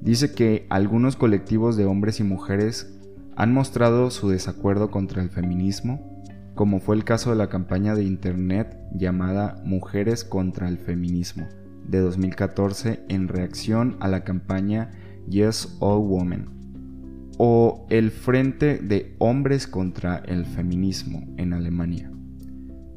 Dice 0.00 0.32
que 0.32 0.66
algunos 0.70 1.16
colectivos 1.16 1.76
de 1.76 1.84
hombres 1.84 2.20
y 2.20 2.24
mujeres 2.24 2.98
han 3.36 3.52
mostrado 3.52 4.10
su 4.10 4.28
desacuerdo 4.28 4.90
contra 4.90 5.22
el 5.22 5.30
feminismo, 5.30 6.22
como 6.54 6.80
fue 6.80 6.96
el 6.96 7.04
caso 7.04 7.30
de 7.30 7.36
la 7.36 7.48
campaña 7.48 7.94
de 7.94 8.04
internet 8.04 8.76
llamada 8.92 9.62
Mujeres 9.64 10.24
contra 10.24 10.68
el 10.68 10.78
Feminismo, 10.78 11.46
de 11.86 12.00
2014 12.00 13.04
en 13.08 13.28
reacción 13.28 13.96
a 14.00 14.08
la 14.08 14.24
campaña 14.24 14.90
Yes 15.28 15.76
All 15.78 16.00
Women 16.00 16.58
o 17.38 17.86
el 17.90 18.10
Frente 18.10 18.78
de 18.78 19.14
Hombres 19.18 19.68
contra 19.68 20.16
el 20.16 20.44
Feminismo 20.44 21.24
en 21.36 21.52
Alemania. 21.52 22.10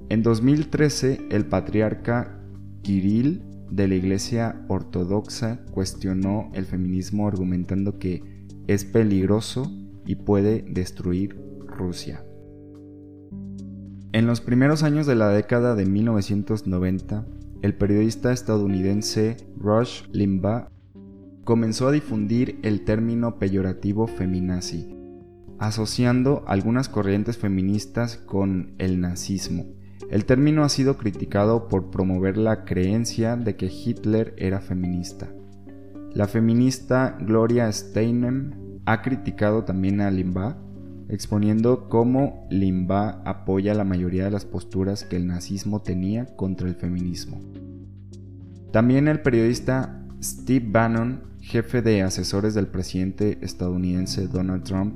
En 0.09 0.23
2013, 0.23 1.27
el 1.29 1.45
patriarca 1.45 2.39
Kirill 2.81 3.43
de 3.71 3.87
la 3.87 3.95
Iglesia 3.95 4.65
Ortodoxa 4.67 5.61
cuestionó 5.71 6.51
el 6.53 6.65
feminismo 6.65 7.27
argumentando 7.27 7.97
que 7.97 8.45
es 8.67 8.85
peligroso 8.85 9.71
y 10.05 10.15
puede 10.15 10.61
destruir 10.61 11.39
Rusia. 11.65 12.23
En 14.11 14.27
los 14.27 14.41
primeros 14.41 14.83
años 14.83 15.07
de 15.07 15.15
la 15.15 15.29
década 15.29 15.73
de 15.73 15.85
1990, 15.85 17.25
el 17.61 17.75
periodista 17.75 18.33
estadounidense 18.33 19.37
Rush 19.57 20.03
Limbaugh 20.11 20.67
comenzó 21.45 21.87
a 21.87 21.91
difundir 21.91 22.59
el 22.63 22.83
término 22.83 23.39
peyorativo 23.39 24.07
feminazi, 24.07 24.95
asociando 25.59 26.43
algunas 26.47 26.89
corrientes 26.89 27.37
feministas 27.37 28.17
con 28.17 28.73
el 28.79 28.99
nazismo. 28.99 29.65
El 30.11 30.25
término 30.25 30.65
ha 30.65 30.69
sido 30.69 30.97
criticado 30.97 31.69
por 31.69 31.89
promover 31.89 32.35
la 32.37 32.65
creencia 32.65 33.37
de 33.37 33.55
que 33.55 33.67
Hitler 33.67 34.35
era 34.37 34.59
feminista. 34.59 35.29
La 36.13 36.27
feminista 36.27 37.17
Gloria 37.21 37.71
Steinem 37.71 38.51
ha 38.85 39.01
criticado 39.01 39.63
también 39.63 40.01
a 40.01 40.11
Limbaugh, 40.11 40.57
exponiendo 41.07 41.87
cómo 41.87 42.45
Limbaugh 42.51 43.21
apoya 43.25 43.73
la 43.73 43.85
mayoría 43.85 44.25
de 44.25 44.31
las 44.31 44.43
posturas 44.43 45.05
que 45.05 45.15
el 45.15 45.27
nazismo 45.27 45.81
tenía 45.81 46.25
contra 46.35 46.67
el 46.67 46.75
feminismo. 46.75 47.41
También 48.73 49.07
el 49.07 49.21
periodista 49.21 50.05
Steve 50.21 50.67
Bannon 50.69 51.31
jefe 51.39 51.81
de 51.81 52.01
asesores 52.01 52.53
del 52.53 52.67
presidente 52.67 53.39
estadounidense 53.41 54.27
Donald 54.27 54.63
Trump 54.63 54.93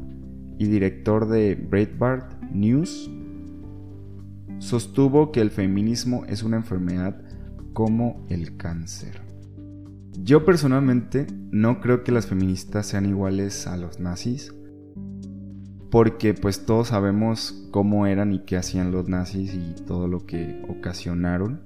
y 0.58 0.66
director 0.66 1.28
de 1.28 1.56
Breitbart 1.56 2.42
News, 2.52 3.10
sostuvo 4.60 5.32
que 5.32 5.42
el 5.42 5.52
feminismo 5.52 6.26
es 6.28 6.44
una 6.44 6.58
enfermedad 6.58 7.22
como 7.74 8.26
el 8.30 8.58
cáncer. 8.58 9.22
Yo 10.22 10.46
personalmente 10.46 11.28
no 11.52 11.82
creo 11.82 12.04
que 12.04 12.12
las 12.12 12.28
feministas 12.28 12.88
sean 12.88 13.06
iguales 13.06 13.68
a 13.68 13.78
los 13.78 14.00
nazis, 14.00 14.54
porque 15.92 16.34
pues 16.34 16.66
todos 16.66 16.90
sabemos 16.90 17.68
cómo 17.72 18.08
eran 18.08 18.34
y 18.34 18.40
qué 18.40 18.58
hacían 18.58 18.92
los 18.92 19.08
nazis 19.08 19.54
y 19.54 19.76
todo 19.84 20.08
lo 20.08 20.26
que 20.26 20.64
ocasionaron. 20.70 21.62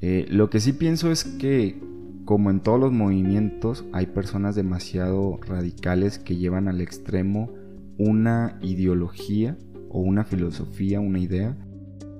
Eh, 0.00 0.26
lo 0.30 0.50
que 0.50 0.60
sí 0.60 0.72
pienso 0.72 1.10
es 1.10 1.24
que 1.24 1.80
como 2.24 2.50
en 2.50 2.60
todos 2.60 2.78
los 2.78 2.92
movimientos 2.92 3.84
hay 3.92 4.06
personas 4.06 4.54
demasiado 4.54 5.38
radicales 5.46 6.18
que 6.18 6.36
llevan 6.36 6.68
al 6.68 6.80
extremo 6.80 7.50
una 7.96 8.58
ideología 8.60 9.56
o 9.88 10.00
una 10.00 10.24
filosofía, 10.24 11.00
una 11.00 11.18
idea, 11.18 11.56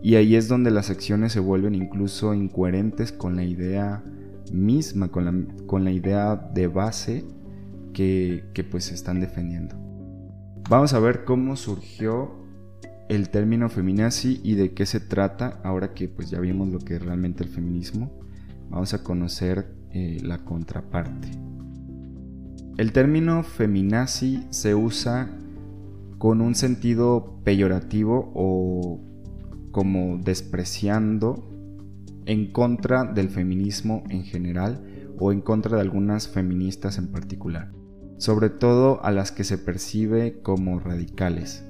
y 0.03 0.15
ahí 0.15 0.37
es 0.37 0.49
donde 0.49 0.71
las 0.71 0.91
acciones 0.91 1.33
se 1.33 1.41
vuelven 1.41 1.75
incluso 1.75 2.35
incoherentes 2.35 3.13
con 3.13 3.37
la 3.37 3.45
idea 3.45 4.03
misma, 4.53 5.09
con 5.09 5.25
la, 5.25 5.35
con 5.67 5.85
la 5.85 5.91
idea 5.91 6.37
de 6.37 6.69
base 6.69 7.25
que, 7.93 8.45
que 8.55 8.65
pues 8.65 8.93
están 8.93 9.21
defendiendo. 9.21 9.77
Vamos 10.69 10.93
a 10.93 11.01
ver 11.01 11.25
cómo 11.25 11.57
surgió 11.57 12.39
el 13.09 13.31
término 13.31 13.69
feminazi 13.69 14.41
y 14.45 14.55
de 14.55 14.75
qué 14.75 14.87
se 14.87 15.01
trata 15.01 15.61
ahora 15.65 15.95
que 15.95 16.09
pues 16.09 16.31
ya 16.31 16.41
vimos 16.41 16.69
lo 16.69 16.79
que 16.79 16.97
es 16.97 17.03
realmente 17.03 17.43
el 17.43 17.51
feminismo. 17.51 18.13
Vamos 18.69 18.93
a 18.95 19.03
conocer 19.03 19.67
eh, 19.91 20.19
la 20.23 20.39
contraparte. 20.45 21.29
El 22.77 22.93
término 22.93 23.43
feminazi 23.43 24.47
se 24.51 24.75
usa 24.75 25.31
con 26.19 26.41
un 26.41 26.55
sentido 26.55 27.41
peyorativo 27.45 28.31
o 28.35 29.01
como 29.79 30.19
despreciando 30.19 31.49
en 32.27 32.51
contra 32.51 33.05
del 33.05 33.29
feminismo 33.29 34.03
en 34.11 34.25
general 34.25 34.83
o 35.21 35.31
en 35.31 35.41
contra 35.41 35.77
de 35.77 35.83
algunas 35.83 36.27
feministas 36.27 36.99
en 36.99 37.13
particular 37.13 37.79
sobre 38.19 38.51
todo 38.51 39.03
a 39.05 39.13
las 39.13 39.31
que 39.33 39.45
se 39.45 39.59
percibe 39.59 40.41
como 40.43 40.81
radicales, 40.81 41.65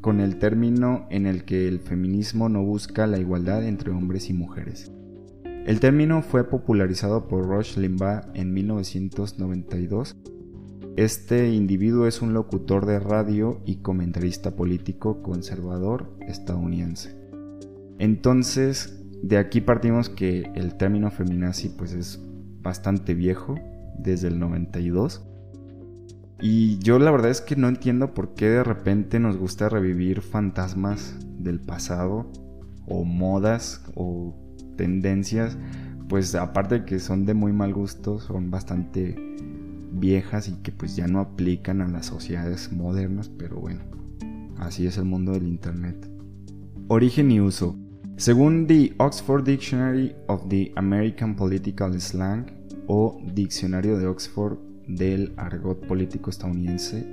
con 0.00 0.20
el 0.20 0.38
término 0.38 1.06
en 1.10 1.26
el 1.26 1.44
que 1.44 1.66
el 1.66 1.80
feminismo 1.80 2.48
no 2.48 2.62
busca 2.62 3.06
la 3.06 3.18
igualdad 3.18 3.64
entre 3.64 3.90
hombres 3.90 4.30
y 4.30 4.32
mujeres. 4.32 4.92
El 5.66 5.80
término 5.80 6.22
fue 6.22 6.48
popularizado 6.48 7.26
por 7.26 7.46
Rush 7.46 7.76
Limbaugh 7.76 8.30
en 8.34 8.54
1992. 8.54 10.16
Este 10.96 11.52
individuo 11.52 12.06
es 12.06 12.22
un 12.22 12.32
locutor 12.32 12.86
de 12.86 13.00
radio 13.00 13.60
y 13.66 13.76
comentarista 13.76 14.56
político 14.56 15.20
conservador 15.22 16.16
estadounidense. 16.26 17.17
Entonces, 17.98 19.02
de 19.22 19.38
aquí 19.38 19.60
partimos 19.60 20.08
que 20.08 20.50
el 20.54 20.76
término 20.76 21.10
feminazi 21.10 21.68
pues 21.70 21.92
es 21.92 22.20
bastante 22.62 23.14
viejo, 23.14 23.56
desde 23.98 24.28
el 24.28 24.38
92, 24.38 25.28
y 26.40 26.78
yo 26.78 27.00
la 27.00 27.10
verdad 27.10 27.30
es 27.30 27.40
que 27.40 27.56
no 27.56 27.68
entiendo 27.68 28.14
por 28.14 28.34
qué 28.34 28.48
de 28.48 28.64
repente 28.64 29.18
nos 29.18 29.36
gusta 29.36 29.68
revivir 29.68 30.20
fantasmas 30.20 31.16
del 31.38 31.58
pasado 31.58 32.30
o 32.86 33.04
modas 33.04 33.82
o 33.96 34.36
tendencias, 34.76 35.58
pues 36.08 36.34
aparte 36.36 36.80
de 36.80 36.84
que 36.84 37.00
son 37.00 37.26
de 37.26 37.34
muy 37.34 37.52
mal 37.52 37.74
gusto, 37.74 38.20
son 38.20 38.52
bastante 38.52 39.16
viejas 39.92 40.48
y 40.48 40.52
que 40.62 40.70
pues 40.70 40.94
ya 40.94 41.08
no 41.08 41.18
aplican 41.18 41.80
a 41.80 41.88
las 41.88 42.06
sociedades 42.06 42.72
modernas, 42.72 43.28
pero 43.28 43.58
bueno, 43.58 43.80
así 44.58 44.86
es 44.86 44.96
el 44.96 45.06
mundo 45.06 45.32
del 45.32 45.48
Internet. 45.48 46.08
Origen 46.86 47.32
y 47.32 47.40
uso. 47.40 47.76
Según 48.18 48.66
The 48.66 48.94
Oxford 48.98 49.44
Dictionary 49.44 50.12
of 50.26 50.48
the 50.48 50.72
American 50.74 51.36
Political 51.36 52.00
Slang 52.00 52.46
o 52.88 53.22
Diccionario 53.32 53.96
de 53.96 54.08
Oxford 54.08 54.58
del 54.88 55.32
argot 55.36 55.86
político 55.86 56.30
estadounidense. 56.30 57.06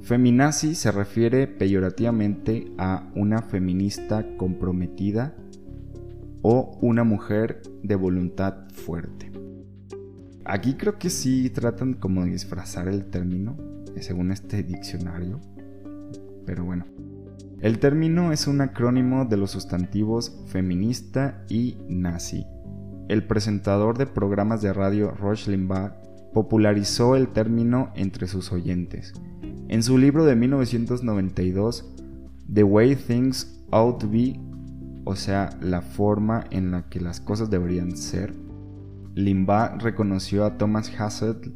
Feminazi 0.00 0.74
se 0.74 0.90
refiere 0.90 1.46
peyorativamente 1.46 2.72
a 2.76 3.08
una 3.14 3.40
feminista 3.40 4.26
comprometida 4.36 5.32
o 6.42 6.76
una 6.82 7.04
mujer 7.04 7.62
de 7.84 7.94
voluntad 7.94 8.68
fuerte. 8.72 9.30
Aquí 10.44 10.74
creo 10.74 10.98
que 10.98 11.08
sí 11.08 11.50
tratan 11.50 11.94
como 11.94 12.24
de 12.24 12.32
disfrazar 12.32 12.88
el 12.88 13.04
término, 13.04 13.56
según 14.00 14.32
este 14.32 14.64
diccionario, 14.64 15.38
pero 16.44 16.64
bueno. 16.64 16.84
El 17.60 17.78
término 17.78 18.32
es 18.32 18.46
un 18.46 18.62
acrónimo 18.62 19.26
de 19.26 19.36
los 19.36 19.50
sustantivos 19.50 20.34
feminista 20.46 21.44
y 21.50 21.76
nazi. 21.90 22.46
El 23.08 23.26
presentador 23.26 23.98
de 23.98 24.06
programas 24.06 24.62
de 24.62 24.72
radio 24.72 25.10
Rush 25.10 25.46
Limbaugh 25.46 25.92
popularizó 26.32 27.16
el 27.16 27.28
término 27.28 27.92
entre 27.96 28.28
sus 28.28 28.50
oyentes. 28.50 29.12
En 29.68 29.82
su 29.82 29.98
libro 29.98 30.24
de 30.24 30.36
1992, 30.36 31.94
The 32.50 32.62
Way 32.62 32.96
Things 32.96 33.62
Ought 33.72 33.98
to 33.98 34.08
Be, 34.08 34.40
o 35.04 35.14
sea, 35.14 35.50
la 35.60 35.82
forma 35.82 36.44
en 36.50 36.70
la 36.70 36.88
que 36.88 37.00
las 37.00 37.20
cosas 37.20 37.50
deberían 37.50 37.94
ser, 37.94 38.32
Limbaugh 39.14 39.78
reconoció 39.80 40.46
a 40.46 40.56
Thomas 40.56 40.90
Hassett, 40.98 41.52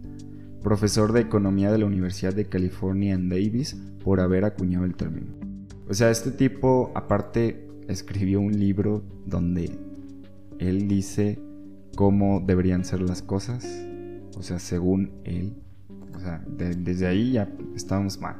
profesor 0.62 1.14
de 1.14 1.22
economía 1.22 1.72
de 1.72 1.78
la 1.78 1.86
Universidad 1.86 2.34
de 2.34 2.46
California 2.46 3.14
en 3.14 3.30
Davis, 3.30 3.80
por 4.04 4.20
haber 4.20 4.44
acuñado 4.44 4.84
el 4.84 4.96
término. 4.96 5.43
O 5.88 5.94
sea, 5.94 6.10
este 6.10 6.30
tipo 6.30 6.92
aparte 6.94 7.68
escribió 7.88 8.40
un 8.40 8.58
libro 8.58 9.02
donde 9.26 9.78
él 10.58 10.88
dice 10.88 11.38
cómo 11.96 12.42
deberían 12.44 12.84
ser 12.84 13.02
las 13.02 13.22
cosas 13.22 13.84
o 14.36 14.42
sea, 14.42 14.58
según 14.58 15.10
él. 15.24 15.54
O 16.14 16.20
sea, 16.20 16.42
desde 16.46 17.06
ahí 17.06 17.32
ya 17.32 17.50
estábamos 17.74 18.20
mal. 18.20 18.36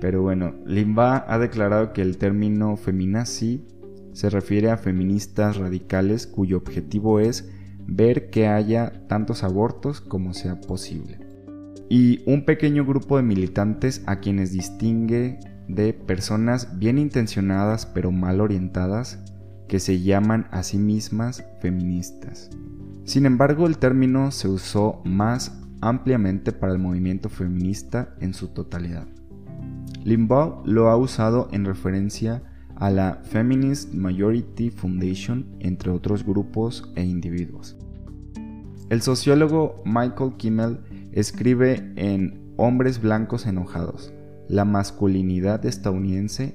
Pero 0.00 0.22
bueno, 0.22 0.54
Limba 0.66 1.24
ha 1.28 1.38
declarado 1.38 1.92
que 1.92 2.02
el 2.02 2.18
término 2.18 2.76
feminazi 2.76 3.64
se 4.12 4.30
refiere 4.30 4.70
a 4.70 4.76
feministas 4.76 5.56
radicales 5.56 6.26
cuyo 6.26 6.56
objetivo 6.58 7.20
es 7.20 7.50
ver 7.86 8.30
que 8.30 8.46
haya 8.46 9.06
tantos 9.08 9.44
abortos 9.44 10.00
como 10.00 10.34
sea 10.34 10.60
posible. 10.60 11.18
Y 11.88 12.22
un 12.26 12.44
pequeño 12.44 12.84
grupo 12.84 13.16
de 13.16 13.22
militantes 13.22 14.02
a 14.06 14.20
quienes 14.20 14.52
distingue 14.52 15.38
de 15.74 15.92
personas 15.92 16.78
bien 16.78 16.98
intencionadas 16.98 17.86
pero 17.86 18.10
mal 18.10 18.40
orientadas 18.40 19.18
que 19.68 19.80
se 19.80 20.00
llaman 20.00 20.46
a 20.50 20.62
sí 20.62 20.78
mismas 20.78 21.44
feministas. 21.60 22.50
Sin 23.04 23.26
embargo, 23.26 23.66
el 23.66 23.78
término 23.78 24.30
se 24.30 24.48
usó 24.48 25.00
más 25.04 25.60
ampliamente 25.80 26.52
para 26.52 26.72
el 26.72 26.78
movimiento 26.78 27.28
feminista 27.28 28.14
en 28.20 28.34
su 28.34 28.48
totalidad. 28.48 29.06
Limbaugh 30.04 30.66
lo 30.66 30.88
ha 30.88 30.96
usado 30.96 31.48
en 31.52 31.64
referencia 31.64 32.42
a 32.76 32.90
la 32.90 33.20
Feminist 33.22 33.92
Majority 33.94 34.70
Foundation, 34.70 35.46
entre 35.60 35.90
otros 35.90 36.24
grupos 36.24 36.90
e 36.96 37.04
individuos. 37.04 37.76
El 38.90 39.02
sociólogo 39.02 39.82
Michael 39.84 40.34
Kimmel 40.36 40.80
escribe 41.12 41.92
en 41.96 42.52
Hombres 42.56 43.00
Blancos 43.00 43.46
Enojados, 43.46 44.12
la 44.52 44.64
masculinidad 44.66 45.64
estadounidense 45.64 46.54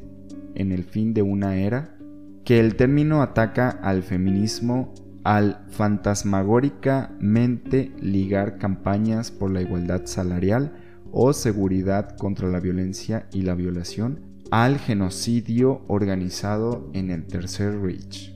en 0.54 0.72
el 0.72 0.84
fin 0.84 1.16
de 1.16 1.24
una 1.24 1.58
era, 1.58 1.98
que 2.46 2.60
el 2.60 2.76
término 2.76 3.24
ataca 3.24 3.70
al 3.70 4.04
feminismo 4.04 4.94
al 5.24 5.66
fantasmagóricamente 5.70 7.92
ligar 8.00 8.60
campañas 8.60 9.32
por 9.32 9.50
la 9.50 9.62
igualdad 9.62 10.06
salarial 10.06 10.74
o 11.12 11.34
seguridad 11.34 12.16
contra 12.18 12.48
la 12.48 12.60
violencia 12.60 13.28
y 13.34 13.42
la 13.42 13.56
violación 13.56 14.20
al 14.52 14.78
genocidio 14.78 15.82
organizado 15.88 16.92
en 16.94 17.10
el 17.10 17.26
Tercer 17.26 17.82
Reich. 17.82 18.32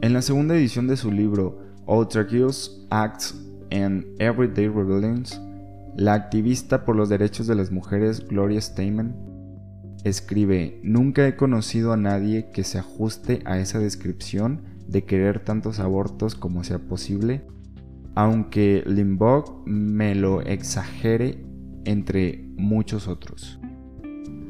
En 0.00 0.14
la 0.14 0.22
segunda 0.22 0.56
edición 0.56 0.86
de 0.88 0.96
su 0.96 1.12
libro 1.12 1.58
Outrageous 1.86 2.86
Acts 2.88 3.34
and 3.70 4.06
Everyday 4.18 4.68
Rebellions, 4.68 5.38
la 5.96 6.14
activista 6.14 6.84
por 6.84 6.96
los 6.96 7.08
derechos 7.08 7.46
de 7.46 7.54
las 7.54 7.70
mujeres 7.70 8.26
Gloria 8.26 8.60
Steinem 8.60 9.12
escribe, 10.04 10.80
Nunca 10.82 11.26
he 11.26 11.36
conocido 11.36 11.92
a 11.92 11.96
nadie 11.96 12.50
que 12.52 12.64
se 12.64 12.78
ajuste 12.78 13.42
a 13.44 13.58
esa 13.58 13.78
descripción 13.78 14.62
de 14.86 15.04
querer 15.04 15.40
tantos 15.40 15.80
abortos 15.80 16.34
como 16.34 16.64
sea 16.64 16.78
posible, 16.78 17.46
aunque 18.14 18.82
Limbaugh 18.86 19.62
me 19.66 20.14
lo 20.14 20.42
exagere 20.42 21.44
entre 21.84 22.44
muchos 22.56 23.08
otros. 23.08 23.58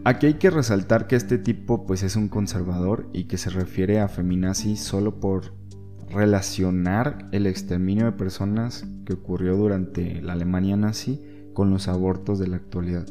Aquí 0.04 0.26
hay 0.26 0.34
que 0.34 0.50
resaltar 0.50 1.06
que 1.06 1.16
este 1.16 1.38
tipo 1.38 1.86
pues 1.86 2.02
es 2.02 2.16
un 2.16 2.28
conservador 2.28 3.08
y 3.12 3.24
que 3.24 3.38
se 3.38 3.50
refiere 3.50 4.00
a 4.00 4.08
feminazi 4.08 4.76
solo 4.76 5.18
por 5.18 5.54
relacionar 6.10 7.28
el 7.32 7.46
exterminio 7.46 8.04
de 8.04 8.12
personas 8.12 8.86
que 9.06 9.14
ocurrió 9.14 9.56
durante 9.56 10.20
la 10.20 10.34
Alemania 10.34 10.76
nazi 10.76 11.22
con 11.54 11.70
los 11.70 11.88
abortos 11.88 12.38
de 12.38 12.48
la 12.48 12.56
actualidad. 12.56 13.06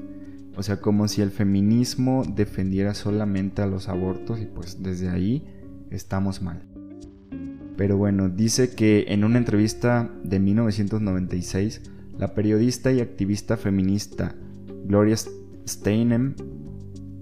O 0.55 0.61
sea, 0.61 0.79
como 0.79 1.07
si 1.07 1.21
el 1.21 1.31
feminismo 1.31 2.23
defendiera 2.35 2.93
solamente 2.93 3.63
a 3.63 3.67
los 3.67 3.89
abortos 3.89 4.39
y 4.39 4.45
pues 4.45 4.83
desde 4.83 5.09
ahí 5.09 5.43
estamos 5.89 6.41
mal. 6.43 6.61
Pero 7.75 7.97
bueno, 7.97 8.29
dice 8.29 8.75
que 8.75 9.05
en 9.07 9.23
una 9.23 9.39
entrevista 9.39 10.11
de 10.23 10.39
1996, 10.39 11.81
la 12.19 12.35
periodista 12.35 12.91
y 12.91 12.99
activista 12.99 13.57
feminista 13.57 14.35
Gloria 14.85 15.15
Steinem 15.67 16.35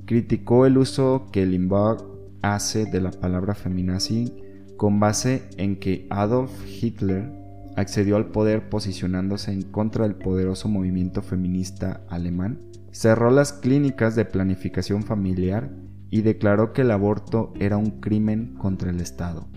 criticó 0.05 0.65
el 0.65 0.77
uso 0.77 1.29
que 1.31 1.45
Limbaugh 1.45 2.03
hace 2.41 2.85
de 2.85 2.99
la 2.99 3.11
palabra 3.11 3.55
feminazi 3.55 4.33
con 4.75 4.99
base 4.99 5.43
en 5.57 5.77
que 5.77 6.07
Adolf 6.09 6.51
Hitler 6.67 7.40
accedió 7.75 8.15
al 8.15 8.27
poder 8.27 8.69
posicionándose 8.69 9.51
en 9.51 9.63
contra 9.63 10.05
del 10.05 10.15
poderoso 10.15 10.67
movimiento 10.67 11.21
feminista 11.21 12.01
alemán, 12.09 12.59
cerró 12.91 13.31
las 13.31 13.53
clínicas 13.53 14.15
de 14.15 14.25
planificación 14.25 15.03
familiar 15.03 15.71
y 16.09 16.21
declaró 16.21 16.73
que 16.73 16.81
el 16.81 16.91
aborto 16.91 17.53
era 17.59 17.77
un 17.77 18.01
crimen 18.01 18.55
contra 18.57 18.89
el 18.89 18.99
Estado, 18.99 19.47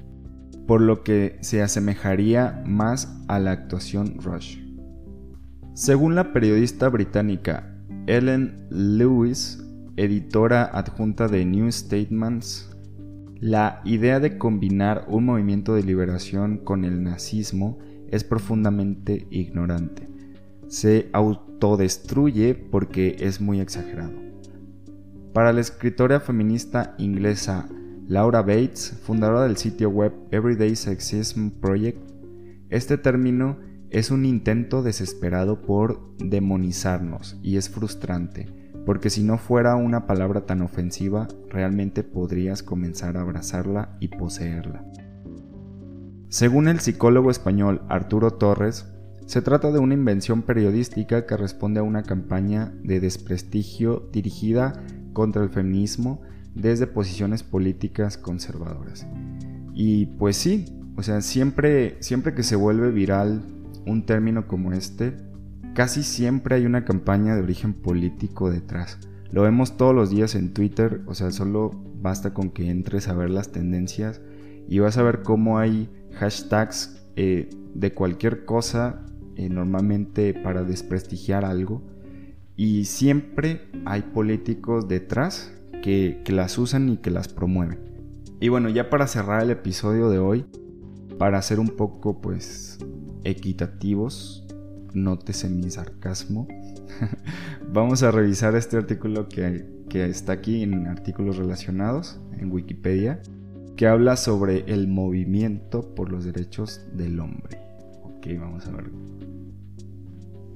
por 0.66 0.80
lo 0.80 1.02
que 1.02 1.36
se 1.40 1.62
asemejaría 1.62 2.62
más 2.66 3.20
a 3.28 3.38
la 3.40 3.50
actuación 3.50 4.18
Rush. 4.20 4.58
Según 5.74 6.14
la 6.14 6.32
periodista 6.32 6.88
británica 6.88 7.74
Ellen 8.06 8.68
Lewis, 8.70 9.60
editora 9.96 10.64
adjunta 10.64 11.26
de 11.26 11.44
New 11.44 11.70
Statements, 11.72 12.70
la 13.40 13.80
idea 13.84 14.20
de 14.20 14.38
combinar 14.38 15.04
un 15.08 15.24
movimiento 15.24 15.74
de 15.74 15.82
liberación 15.82 16.58
con 16.58 16.84
el 16.84 17.02
nazismo 17.02 17.78
es 18.10 18.24
profundamente 18.24 19.26
ignorante. 19.30 20.08
Se 20.68 21.08
autodestruye 21.12 22.54
porque 22.54 23.16
es 23.20 23.40
muy 23.40 23.60
exagerado. 23.60 24.12
Para 25.32 25.52
la 25.52 25.60
escritora 25.60 26.20
feminista 26.20 26.94
inglesa 26.98 27.68
Laura 28.06 28.42
Bates, 28.42 29.00
fundadora 29.02 29.44
del 29.44 29.56
sitio 29.56 29.90
web 29.90 30.12
Everyday 30.30 30.76
Sexism 30.76 31.48
Project, 31.60 31.98
este 32.70 32.98
término 32.98 33.58
es 33.90 34.10
un 34.10 34.24
intento 34.24 34.82
desesperado 34.82 35.62
por 35.62 36.16
demonizarnos 36.18 37.38
y 37.42 37.56
es 37.56 37.70
frustrante, 37.70 38.46
porque 38.84 39.08
si 39.08 39.22
no 39.22 39.38
fuera 39.38 39.76
una 39.76 40.06
palabra 40.06 40.46
tan 40.46 40.62
ofensiva, 40.62 41.28
realmente 41.48 42.02
podrías 42.02 42.62
comenzar 42.62 43.16
a 43.16 43.22
abrazarla 43.22 43.96
y 44.00 44.08
poseerla. 44.08 44.84
Según 46.34 46.66
el 46.66 46.80
psicólogo 46.80 47.30
español 47.30 47.82
Arturo 47.88 48.32
Torres, 48.32 48.86
se 49.24 49.40
trata 49.40 49.70
de 49.70 49.78
una 49.78 49.94
invención 49.94 50.42
periodística 50.42 51.26
que 51.26 51.36
responde 51.36 51.78
a 51.78 51.84
una 51.84 52.02
campaña 52.02 52.74
de 52.82 52.98
desprestigio 52.98 54.08
dirigida 54.12 54.82
contra 55.12 55.44
el 55.44 55.50
feminismo 55.50 56.22
desde 56.56 56.88
posiciones 56.88 57.44
políticas 57.44 58.18
conservadoras. 58.18 59.06
Y 59.74 60.06
pues 60.06 60.36
sí, 60.36 60.64
o 60.96 61.04
sea, 61.04 61.20
siempre, 61.20 61.98
siempre 62.00 62.34
que 62.34 62.42
se 62.42 62.56
vuelve 62.56 62.90
viral 62.90 63.44
un 63.86 64.04
término 64.04 64.48
como 64.48 64.72
este, 64.72 65.16
casi 65.72 66.02
siempre 66.02 66.56
hay 66.56 66.66
una 66.66 66.84
campaña 66.84 67.36
de 67.36 67.42
origen 67.42 67.74
político 67.74 68.50
detrás. 68.50 68.98
Lo 69.30 69.42
vemos 69.42 69.76
todos 69.76 69.94
los 69.94 70.10
días 70.10 70.34
en 70.34 70.52
Twitter, 70.52 71.02
o 71.06 71.14
sea, 71.14 71.30
solo 71.30 71.70
basta 72.02 72.34
con 72.34 72.50
que 72.50 72.70
entres 72.70 73.06
a 73.06 73.14
ver 73.14 73.30
las 73.30 73.52
tendencias 73.52 74.20
y 74.68 74.80
vas 74.80 74.98
a 74.98 75.04
ver 75.04 75.22
cómo 75.22 75.58
hay 75.58 75.88
hashtags 76.14 77.00
eh, 77.16 77.50
de 77.74 77.92
cualquier 77.92 78.44
cosa, 78.44 79.04
eh, 79.36 79.48
normalmente 79.48 80.34
para 80.34 80.62
desprestigiar 80.62 81.44
algo, 81.44 81.82
y 82.56 82.84
siempre 82.84 83.68
hay 83.84 84.02
políticos 84.02 84.88
detrás 84.88 85.52
que, 85.82 86.22
que 86.24 86.32
las 86.32 86.56
usan 86.58 86.88
y 86.88 86.96
que 86.98 87.10
las 87.10 87.28
promueven. 87.28 87.78
Y 88.40 88.48
bueno, 88.48 88.68
ya 88.68 88.90
para 88.90 89.06
cerrar 89.06 89.42
el 89.42 89.50
episodio 89.50 90.08
de 90.08 90.18
hoy, 90.18 90.46
para 91.18 91.38
hacer 91.38 91.60
un 91.60 91.68
poco 91.68 92.20
pues 92.20 92.78
equitativos, 93.24 94.46
nótese 94.92 95.48
mi 95.48 95.70
sarcasmo, 95.70 96.46
vamos 97.72 98.02
a 98.02 98.10
revisar 98.10 98.54
este 98.54 98.76
artículo 98.76 99.28
que, 99.28 99.66
que 99.88 100.06
está 100.06 100.32
aquí 100.32 100.62
en 100.62 100.86
artículos 100.86 101.36
relacionados 101.36 102.20
en 102.38 102.52
Wikipedia, 102.52 103.20
que 103.76 103.86
habla 103.86 104.16
sobre 104.16 104.64
el 104.72 104.88
movimiento 104.88 105.94
por 105.94 106.10
los 106.10 106.24
derechos 106.24 106.80
del 106.92 107.18
hombre. 107.20 107.58
Ok, 108.04 108.26
vamos 108.38 108.66
a 108.66 108.72
ver. 108.72 108.90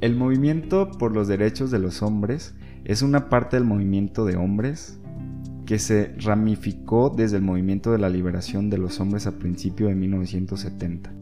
El 0.01 0.15
movimiento 0.15 0.91
por 0.93 1.13
los 1.13 1.27
derechos 1.27 1.71
de 1.71 1.81
los 1.81 2.03
hombres 2.03 2.55
es 2.85 3.03
una 3.03 3.29
parte 3.29 3.57
del 3.57 3.65
movimiento 3.65 4.25
de 4.25 4.37
hombres 4.37 5.01
que 5.67 5.79
se 5.79 6.15
ramificó 6.19 7.11
desde 7.11 7.37
el 7.37 7.43
movimiento 7.43 7.93
de 7.93 7.99
la 7.99 8.09
liberación 8.09 8.71
de 8.71 8.79
los 8.79 9.01
hombres 9.01 9.27
a 9.27 9.39
principios 9.39 9.91
de 9.91 9.97
1970. 9.97 11.13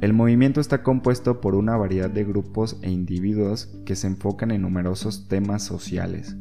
El 0.00 0.14
movimiento 0.14 0.60
está 0.60 0.82
compuesto 0.82 1.40
por 1.40 1.54
una 1.54 1.76
variedad 1.76 2.08
de 2.08 2.24
grupos 2.24 2.78
e 2.82 2.90
individuos 2.90 3.78
que 3.84 3.94
se 3.94 4.06
enfocan 4.06 4.50
en 4.52 4.62
numerosos 4.62 5.28
temas 5.28 5.62
sociales. 5.62 6.36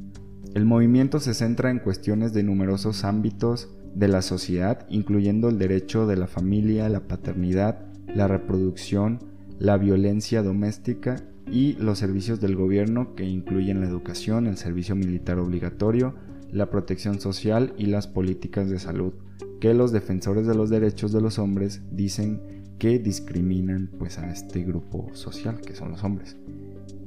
El 0.54 0.66
movimiento 0.66 1.20
se 1.20 1.34
centra 1.34 1.70
en 1.70 1.80
cuestiones 1.80 2.34
de 2.34 2.44
numerosos 2.44 3.04
ámbitos 3.04 3.77
de 3.98 4.08
la 4.08 4.22
sociedad, 4.22 4.86
incluyendo 4.90 5.50
el 5.50 5.58
derecho 5.58 6.06
de 6.06 6.18
la 6.18 6.28
familia, 6.28 6.88
la 6.88 7.08
paternidad, 7.08 7.80
la 8.14 8.28
reproducción, 8.28 9.20
la 9.58 9.78
violencia 9.78 10.44
doméstica 10.44 11.16
y 11.52 11.74
los 11.74 11.98
servicios 11.98 12.40
del 12.40 12.56
gobierno 12.56 13.16
que 13.16 13.26
incluyen 13.26 13.82
la 13.82 13.88
educación, 13.88 14.46
el 14.46 14.58
servicio 14.58 14.96
militar 14.96 15.40
obligatorio, 15.40 16.14
la 16.52 16.70
protección 16.70 17.20
social 17.20 17.74
y 17.76 17.88
las 17.88 18.08
políticas 18.08 18.70
de 18.70 18.78
salud, 18.78 19.14
que 19.60 19.74
los 19.74 19.92
defensores 19.92 20.46
de 20.46 20.54
los 20.54 20.70
derechos 20.70 21.12
de 21.12 21.22
los 21.22 21.40
hombres 21.40 21.82
dicen 21.92 22.66
que 22.78 23.00
discriminan 23.00 23.90
pues 23.98 24.20
a 24.20 24.30
este 24.30 24.62
grupo 24.62 25.10
social 25.14 25.60
que 25.62 25.76
son 25.76 25.90
los 25.90 26.04
hombres. 26.04 26.38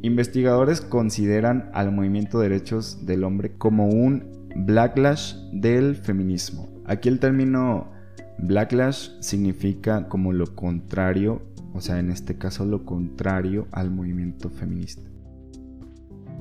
Investigadores 0.02 0.80
consideran 0.80 1.70
al 1.72 1.92
movimiento 1.92 2.40
de 2.40 2.48
derechos 2.48 3.06
del 3.06 3.22
hombre 3.22 3.52
como 3.58 3.86
un 3.86 4.48
backlash 4.56 5.36
del 5.52 5.94
feminismo. 5.94 6.69
Aquí 6.90 7.08
el 7.08 7.20
término 7.20 7.92
backlash 8.40 9.10
significa 9.20 10.08
como 10.08 10.32
lo 10.32 10.56
contrario, 10.56 11.40
o 11.72 11.80
sea, 11.80 12.00
en 12.00 12.10
este 12.10 12.36
caso 12.36 12.64
lo 12.64 12.84
contrario 12.84 13.68
al 13.70 13.92
movimiento 13.92 14.50
feminista. 14.50 15.08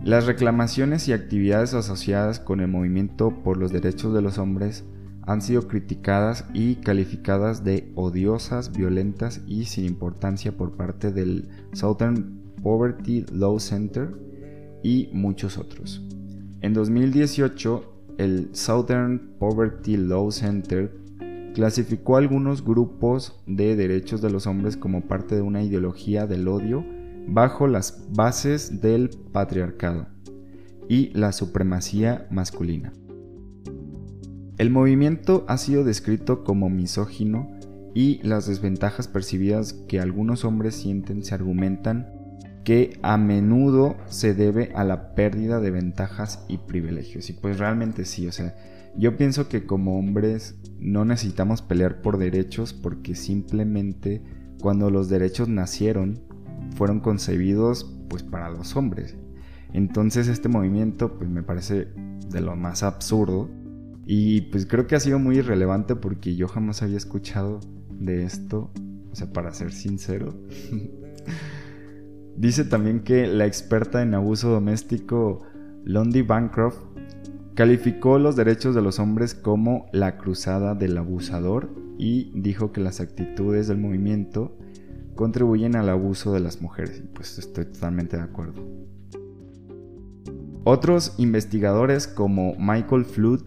Las 0.04 0.26
reclamaciones 0.26 1.08
y 1.08 1.14
actividades 1.14 1.76
asociadas 1.76 2.40
con 2.40 2.62
el 2.62 2.68
movimiento 2.68 3.44
por 3.44 3.58
los 3.58 3.72
derechos 3.72 4.12
de 4.12 4.24
los 4.24 4.40
hombres 4.40 4.86
han 5.22 5.44
sido 5.44 5.68
criticadas 5.68 6.46
y 6.52 6.78
calificadas 6.78 7.64
de 7.64 7.92
odiosas, 7.94 8.72
violentas 8.72 9.42
y 9.46 9.66
sin 9.66 9.86
importancia 9.86 10.58
por 10.58 10.76
parte 10.76 11.12
del 11.12 11.48
Southern 11.74 12.56
Poverty 12.64 13.24
Law 13.32 13.60
Center 13.60 14.16
y 14.82 15.12
muchos 15.14 15.60
otros. 15.60 16.02
En 16.62 16.74
2018, 16.74 17.99
el 18.20 18.50
Southern 18.52 19.38
Poverty 19.40 19.96
Law 19.96 20.30
Center 20.34 20.94
clasificó 21.56 22.18
algunos 22.18 22.66
grupos 22.66 23.42
de 23.48 23.78
derechos 23.78 24.22
de 24.22 24.30
los 24.30 24.46
hombres 24.46 24.76
como 24.76 25.08
parte 25.08 25.36
de 25.36 25.42
una 25.42 25.64
ideología 25.64 26.28
del 26.28 26.50
odio 26.50 26.86
bajo 27.30 27.68
las 27.68 28.08
bases 28.12 28.82
del 28.82 29.10
patriarcado 29.32 30.08
y 30.90 31.12
la 31.18 31.32
supremacía 31.32 32.28
masculina. 32.30 32.92
El 34.58 34.70
movimiento 34.70 35.46
ha 35.48 35.58
sido 35.58 35.86
descrito 35.86 36.44
como 36.44 36.70
misógino 36.70 37.50
y 37.96 38.22
las 38.22 38.48
desventajas 38.48 39.08
percibidas 39.08 39.72
que 39.88 40.02
algunos 40.02 40.44
hombres 40.44 40.76
sienten 40.76 41.24
se 41.24 41.36
argumentan 41.36 42.19
que 42.64 43.00
a 43.02 43.18
menudo 43.18 43.96
se 44.08 44.34
debe 44.34 44.72
a 44.76 44.84
la 44.84 45.16
pérdida 45.16 45.60
de 45.60 45.72
ventajas 45.72 46.46
y 46.48 46.58
privilegios. 46.58 47.30
Y 47.30 47.34
pues 47.34 47.58
realmente 47.58 48.06
sí, 48.06 48.28
o 48.28 48.32
sea, 48.32 48.56
yo 48.98 49.18
pienso 49.18 49.48
que 49.48 49.66
como 49.66 49.98
hombres 49.98 50.56
no 50.80 51.06
necesitamos 51.06 51.62
pelear 51.62 52.02
por 52.02 52.18
derechos 52.18 52.74
porque 52.74 53.16
simplemente 53.16 54.22
cuando 54.62 54.90
los 54.90 55.10
derechos 55.10 55.48
nacieron 55.48 56.22
fueron 56.76 57.00
concebidos 57.00 57.96
pues 58.10 58.24
para 58.24 58.50
los 58.50 58.76
hombres. 58.76 59.16
Entonces 59.74 60.28
este 60.28 60.50
movimiento 60.50 61.18
pues 61.18 61.30
me 61.30 61.44
parece 61.44 61.88
de 62.30 62.42
lo 62.42 62.56
más 62.56 62.84
absurdo 62.84 63.50
y 64.06 64.42
pues 64.42 64.66
creo 64.66 64.88
que 64.88 64.96
ha 64.96 65.00
sido 65.00 65.20
muy 65.20 65.38
irrelevante 65.38 65.96
porque 65.96 66.36
yo 66.36 66.48
jamás 66.48 66.82
había 66.82 66.98
escuchado 66.98 67.60
de 67.92 68.24
esto, 68.24 68.72
o 69.12 69.16
sea, 69.16 69.32
para 69.32 69.54
ser 69.54 69.72
sincero. 69.72 70.34
Dice 72.40 72.64
también 72.64 73.02
que 73.02 73.28
la 73.28 73.46
experta 73.46 74.02
en 74.02 74.16
abuso 74.16 74.50
doméstico 74.50 75.42
Londi 75.84 76.24
Bancroft 76.24 76.80
Calificó 77.60 78.20
los 78.20 78.38
derechos 78.38 78.74
de 78.74 78.82
los 78.82 79.00
hombres 79.00 79.36
como 79.36 79.88
la 79.92 80.18
cruzada 80.18 80.76
del 80.76 80.98
abusador 80.98 81.70
y 81.98 82.32
dijo 82.34 82.72
que 82.72 82.80
las 82.80 83.02
actitudes 83.02 83.68
del 83.68 83.78
movimiento 83.78 84.58
contribuyen 85.14 85.76
al 85.76 85.90
abuso 85.90 86.32
de 86.32 86.40
las 86.40 86.62
mujeres. 86.62 87.02
Y 87.04 87.08
pues 87.08 87.38
estoy 87.38 87.66
totalmente 87.66 88.16
de 88.16 88.24
acuerdo. 88.24 88.66
Otros 90.64 91.16
investigadores 91.18 92.08
como 92.08 92.56
Michael 92.58 93.04
Flood 93.04 93.42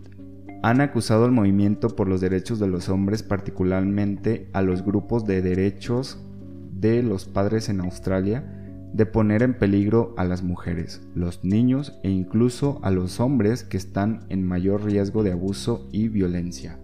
han 0.62 0.82
acusado 0.82 1.24
al 1.24 1.32
movimiento 1.32 1.88
por 1.96 2.06
los 2.06 2.20
derechos 2.20 2.60
de 2.60 2.68
los 2.68 2.90
hombres, 2.90 3.22
particularmente 3.22 4.50
a 4.52 4.60
los 4.60 4.84
grupos 4.84 5.24
de 5.24 5.40
derechos 5.40 6.22
de 6.70 7.02
los 7.02 7.24
padres 7.24 7.70
en 7.70 7.80
Australia, 7.80 8.61
de 8.92 9.06
poner 9.06 9.42
en 9.42 9.54
peligro 9.54 10.14
a 10.16 10.24
las 10.24 10.42
mujeres, 10.42 11.02
los 11.14 11.44
niños 11.44 11.98
e 12.02 12.10
incluso 12.10 12.78
a 12.82 12.90
los 12.90 13.20
hombres 13.20 13.64
que 13.64 13.76
están 13.76 14.26
en 14.28 14.46
mayor 14.46 14.84
riesgo 14.84 15.22
de 15.22 15.32
abuso 15.32 15.88
y 15.92 16.08
violencia. 16.08 16.78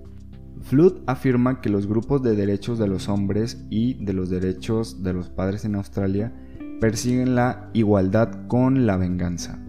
Flood 0.63 1.03
afirma 1.07 1.61
que 1.61 1.71
los 1.71 1.87
grupos 1.87 2.23
de 2.23 2.35
derechos 2.35 2.79
de 2.79 2.89
los 2.89 3.09
hombres 3.09 3.65
y 3.71 4.05
de 4.05 4.13
los 4.13 4.29
derechos 4.31 5.03
de 5.03 5.13
los 5.13 5.29
padres 5.29 5.65
en 5.65 5.75
Australia 5.77 6.33
persiguen 6.81 7.35
la 7.35 7.71
igualdad 7.75 8.47
con 8.49 8.87
la 8.87 8.97
venganza 8.97 9.61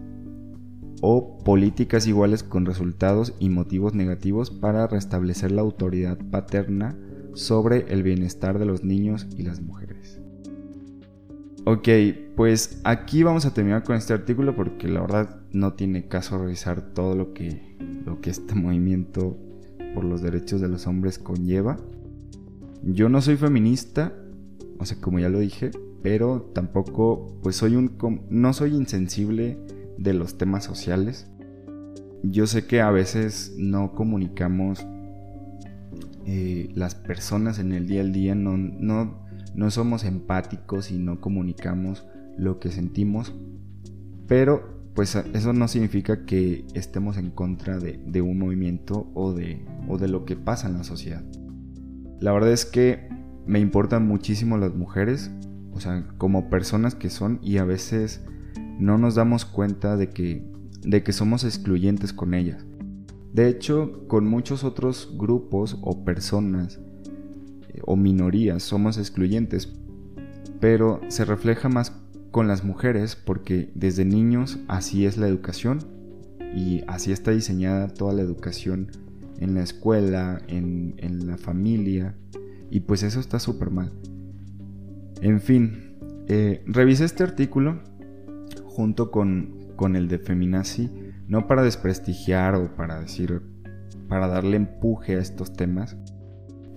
o 1.02 1.38
políticas 1.43 2.08
iguales 2.08 2.43
con 2.43 2.65
resultados 2.65 3.34
y 3.39 3.49
motivos 3.49 3.93
negativos 3.93 4.52
para 4.52 4.88
restablecer 4.88 5.52
la 5.52 5.62
autoridad 5.62 6.17
paterna 6.32 6.97
sobre 7.34 7.86
el 7.89 8.04
bienestar 8.04 8.60
de 8.60 8.65
los 8.65 8.84
niños 8.84 9.28
y 9.38 9.43
las 9.43 9.62
mujeres. 9.62 10.18
Ok, 11.65 11.88
pues 12.36 12.80
aquí 12.84 13.24
vamos 13.24 13.45
a 13.45 13.54
terminar 13.54 13.84
con 13.84 13.95
este 13.95 14.13
artículo 14.13 14.56
porque 14.56 14.88
la 14.88 15.02
verdad 15.02 15.41
no 15.52 15.74
tiene 15.74 16.08
caso 16.08 16.38
revisar 16.38 16.93
todo 16.93 17.15
lo 17.15 17.34
que, 17.34 17.76
lo 18.06 18.22
que 18.22 18.30
este 18.30 18.56
movimiento 18.56 19.38
por 19.93 20.06
los 20.06 20.22
derechos 20.22 20.62
de 20.62 20.69
los 20.69 20.88
hombres 20.88 21.19
conlleva. 21.19 21.78
Yo 22.84 23.10
no 23.10 23.22
soy 23.22 23.36
feminista, 23.36 24.13
o 24.78 24.86
sea, 24.86 25.00
como 25.02 25.19
ya 25.19 25.30
lo 25.30 25.39
dije, 25.39 25.72
pero 26.02 26.50
tampoco, 26.54 27.38
pues 27.43 27.58
soy 27.58 27.76
un, 27.76 27.98
no 28.30 28.54
soy 28.54 28.74
insensible 28.74 29.58
de 29.98 30.13
los 30.13 30.38
temas 30.38 30.63
sociales. 30.63 31.28
Yo 32.24 32.48
sé 32.48 32.67
que 32.67 32.82
a 32.82 32.89
veces 32.89 33.54
no 33.58 33.93
comunicamos 33.93 34.86
eh, 36.26 36.69
las 36.74 36.95
personas 36.95 37.60
en 37.60 37.74
el 37.74 37.88
día 37.88 38.02
al 38.02 38.13
día, 38.13 38.34
no, 38.36 38.58
no, 38.58 39.29
no 39.55 39.71
somos 39.71 40.03
empáticos 40.03 40.91
y 40.91 40.99
no 40.99 41.21
comunicamos 41.21 42.05
lo 42.38 42.59
que 42.59 42.71
sentimos, 42.71 43.33
pero 44.27 44.79
pues 44.93 45.15
eso 45.15 45.53
no 45.53 45.67
significa 45.67 46.25
que 46.25 46.65
estemos 46.73 47.17
en 47.17 47.31
contra 47.31 47.79
de, 47.79 48.01
de 48.05 48.21
un 48.21 48.38
movimiento 48.39 49.09
o 49.13 49.33
de, 49.33 49.65
o 49.88 49.97
de 49.97 50.07
lo 50.07 50.25
que 50.25 50.35
pasa 50.35 50.67
en 50.67 50.73
la 50.73 50.83
sociedad. 50.83 51.23
La 52.19 52.33
verdad 52.33 52.51
es 52.51 52.65
que 52.65 53.07
me 53.45 53.59
importan 53.59 54.07
muchísimo 54.07 54.57
las 54.57 54.75
mujeres, 54.75 55.31
o 55.71 55.79
sea, 55.79 56.05
como 56.17 56.49
personas 56.49 56.95
que 56.95 57.09
son 57.09 57.39
y 57.41 57.57
a 57.57 57.63
veces 57.63 58.25
no 58.77 58.97
nos 58.97 59.15
damos 59.15 59.45
cuenta 59.45 59.97
de 59.97 60.09
que, 60.09 60.45
de 60.81 61.03
que 61.03 61.13
somos 61.13 61.43
excluyentes 61.43 62.13
con 62.13 62.33
ellas. 62.33 62.65
De 63.33 63.47
hecho, 63.47 64.05
con 64.07 64.27
muchos 64.27 64.63
otros 64.63 65.15
grupos 65.17 65.77
o 65.81 66.03
personas 66.03 66.79
o 67.86 67.96
minorías 67.96 68.63
somos 68.63 68.98
excluyentes, 68.98 69.72
pero 70.60 71.02
se 71.08 71.26
refleja 71.26 71.70
más 71.70 71.94
con 72.32 72.48
las 72.48 72.63
mujeres 72.63 73.15
porque 73.15 73.72
desde 73.76 74.06
niños 74.06 74.60
así 74.68 75.06
es 75.06 75.18
la 75.18 75.28
educación 75.28 75.80
y 76.56 76.84
así 76.88 77.12
está 77.12 77.32
diseñada 77.32 77.88
toda 77.88 78.13
la 78.13 78.22
educación 78.22 78.92
en 79.39 79.54
la 79.56 79.63
escuela, 79.63 80.42
en, 80.48 81.28
la 81.28 81.38
familia 81.38 82.15
y 82.70 82.82
pues 82.82 83.04
eso 83.04 83.20
está 83.20 83.39
súper 83.39 83.72
mal. 83.72 83.92
En 85.22 85.42
fin, 85.42 85.98
eh, 86.28 86.63
revisé 86.65 87.06
este 87.06 87.24
artículo 87.24 87.82
junto 88.65 89.12
con, 89.12 89.74
con 89.76 89.96
el 89.96 90.08
de 90.08 90.20
Feminazi, 90.20 90.89
no 91.28 91.48
para 91.48 91.63
desprestigiar 91.63 92.56
o 92.56 92.76
para 92.76 93.00
decir, 93.00 93.42
para 94.08 94.28
darle 94.28 94.58
empuje 94.58 95.15
a 95.15 95.20
estos 95.20 95.54
temas 95.54 95.98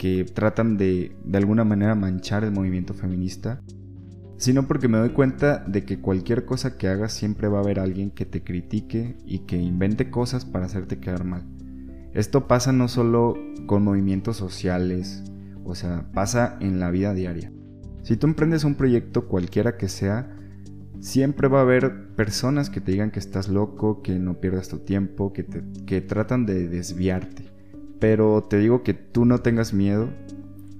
que 0.02 0.24
tratan 0.24 0.76
de 0.76 1.14
de 1.22 1.38
alguna 1.38 1.62
manera 1.62 1.94
manchar 1.94 2.42
el 2.42 2.50
movimiento 2.50 2.92
feminista, 2.92 3.62
sino 4.36 4.66
porque 4.66 4.88
me 4.88 4.98
doy 4.98 5.10
cuenta 5.10 5.58
de 5.68 5.84
que 5.84 6.00
cualquier 6.00 6.44
cosa 6.44 6.76
que 6.76 6.88
hagas 6.88 7.12
siempre 7.12 7.46
va 7.46 7.58
a 7.58 7.62
haber 7.62 7.78
alguien 7.78 8.10
que 8.10 8.26
te 8.26 8.42
critique 8.42 9.16
y 9.24 9.46
que 9.46 9.58
invente 9.58 10.10
cosas 10.10 10.44
para 10.44 10.66
hacerte 10.66 10.98
quedar 10.98 11.22
mal. 11.22 11.46
Esto 12.14 12.48
pasa 12.48 12.72
no 12.72 12.88
solo 12.88 13.36
con 13.66 13.84
movimientos 13.84 14.36
sociales, 14.36 15.22
o 15.62 15.76
sea, 15.76 16.10
pasa 16.12 16.56
en 16.58 16.80
la 16.80 16.90
vida 16.90 17.14
diaria. 17.14 17.52
Si 18.02 18.16
tú 18.16 18.26
emprendes 18.26 18.64
un 18.64 18.74
proyecto 18.74 19.28
cualquiera 19.28 19.76
que 19.76 19.88
sea, 19.88 20.36
Siempre 21.02 21.48
va 21.48 21.58
a 21.58 21.62
haber 21.62 22.14
personas 22.14 22.70
que 22.70 22.80
te 22.80 22.92
digan 22.92 23.10
que 23.10 23.18
estás 23.18 23.48
loco, 23.48 24.02
que 24.02 24.20
no 24.20 24.38
pierdas 24.38 24.68
tu 24.68 24.78
tiempo, 24.78 25.32
que, 25.32 25.42
te, 25.42 25.64
que 25.84 26.00
tratan 26.00 26.46
de 26.46 26.68
desviarte. 26.68 27.51
Pero 28.02 28.42
te 28.42 28.58
digo 28.58 28.82
que 28.82 28.94
tú 28.94 29.24
no 29.24 29.42
tengas 29.42 29.72
miedo. 29.72 30.08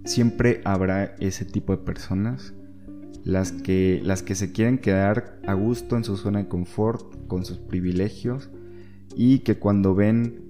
Siempre 0.05 0.61
habrá 0.65 1.15
ese 1.21 1.45
tipo 1.45 1.71
de 1.71 1.79
personas. 1.79 2.53
Las 3.23 3.53
que, 3.53 4.01
las 4.03 4.25
que 4.25 4.35
se 4.35 4.51
quieren 4.51 4.79
quedar 4.79 5.39
a 5.47 5.55
gusto 5.55 5.97
en 5.97 6.03
su 6.03 6.17
zona 6.17 6.41
de 6.41 6.49
confort, 6.49 7.29
con 7.29 7.45
sus 7.45 7.59
privilegios. 7.59 8.51
Y 9.15 9.39
que 9.39 9.57
cuando 9.57 9.95
ven 9.95 10.43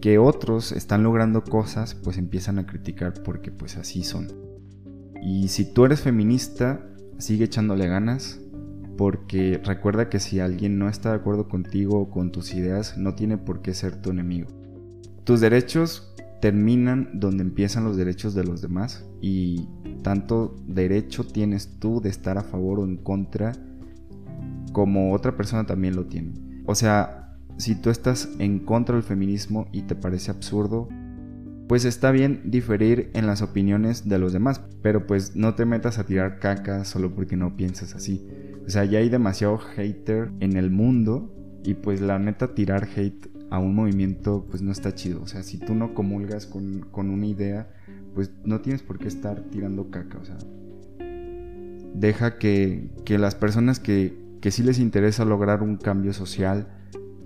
que 0.00 0.18
otros 0.18 0.72
están 0.72 1.04
logrando 1.04 1.44
cosas, 1.44 1.94
pues 1.94 2.18
empiezan 2.18 2.58
a 2.58 2.66
criticar 2.66 3.14
porque 3.22 3.52
pues 3.52 3.76
así 3.76 4.02
son. 4.02 4.26
Y 5.22 5.46
si 5.46 5.72
tú 5.72 5.84
eres 5.84 6.00
feminista, 6.00 6.84
sigue 7.18 7.44
echándole 7.44 7.86
ganas, 7.86 8.40
porque 8.96 9.60
recuerda 9.64 10.08
que 10.08 10.18
si 10.18 10.40
alguien 10.40 10.80
no 10.80 10.88
está 10.88 11.10
de 11.10 11.16
acuerdo 11.18 11.48
contigo 11.48 12.00
o 12.00 12.10
con 12.10 12.32
tus 12.32 12.54
ideas, 12.54 12.98
no 12.98 13.14
tiene 13.14 13.38
por 13.38 13.62
qué 13.62 13.72
ser 13.72 14.02
tu 14.02 14.10
enemigo. 14.10 14.48
Tus 15.22 15.40
derechos 15.40 16.07
terminan 16.40 17.10
donde 17.14 17.42
empiezan 17.42 17.84
los 17.84 17.96
derechos 17.96 18.34
de 18.34 18.44
los 18.44 18.62
demás 18.62 19.04
y 19.20 19.68
tanto 20.02 20.56
derecho 20.66 21.26
tienes 21.26 21.78
tú 21.78 22.00
de 22.00 22.10
estar 22.10 22.38
a 22.38 22.42
favor 22.42 22.80
o 22.80 22.84
en 22.84 22.96
contra 22.96 23.52
como 24.72 25.12
otra 25.12 25.36
persona 25.36 25.66
también 25.66 25.96
lo 25.96 26.06
tiene. 26.06 26.34
O 26.66 26.74
sea, 26.74 27.36
si 27.56 27.74
tú 27.74 27.90
estás 27.90 28.28
en 28.38 28.60
contra 28.60 28.94
del 28.94 29.02
feminismo 29.02 29.66
y 29.72 29.82
te 29.82 29.96
parece 29.96 30.30
absurdo, 30.30 30.88
pues 31.66 31.84
está 31.84 32.10
bien 32.12 32.42
diferir 32.44 33.10
en 33.14 33.26
las 33.26 33.42
opiniones 33.42 34.08
de 34.08 34.18
los 34.18 34.32
demás, 34.32 34.62
pero 34.82 35.06
pues 35.06 35.36
no 35.36 35.54
te 35.54 35.66
metas 35.66 35.98
a 35.98 36.06
tirar 36.06 36.38
caca 36.38 36.84
solo 36.84 37.14
porque 37.14 37.36
no 37.36 37.56
piensas 37.56 37.94
así. 37.94 38.26
O 38.66 38.70
sea, 38.70 38.84
ya 38.84 39.00
hay 39.00 39.08
demasiado 39.08 39.58
hater 39.58 40.30
en 40.40 40.56
el 40.56 40.70
mundo 40.70 41.34
y 41.64 41.74
pues 41.74 42.00
la 42.00 42.18
neta 42.18 42.54
tirar 42.54 42.88
hate 42.96 43.28
a 43.50 43.58
un 43.58 43.74
movimiento 43.74 44.46
pues 44.50 44.62
no 44.62 44.72
está 44.72 44.94
chido. 44.94 45.22
O 45.22 45.26
sea, 45.26 45.42
si 45.42 45.58
tú 45.58 45.74
no 45.74 45.94
comulgas 45.94 46.46
con, 46.46 46.86
una 46.92 47.26
idea, 47.26 47.68
pues 48.14 48.30
no 48.44 48.60
tienes 48.60 48.82
por 48.82 48.98
qué 48.98 49.08
estar 49.08 49.40
tirando 49.50 49.90
caca. 49.90 50.18
O 50.18 50.24
sea, 50.24 50.36
deja 51.94 52.38
que, 52.38 52.90
las 53.08 53.34
personas 53.34 53.80
que, 53.80 54.16
que 54.40 54.50
sí 54.50 54.62
les 54.62 54.78
interesa 54.78 55.24
lograr 55.24 55.62
un 55.62 55.76
cambio 55.76 56.12
social, 56.12 56.68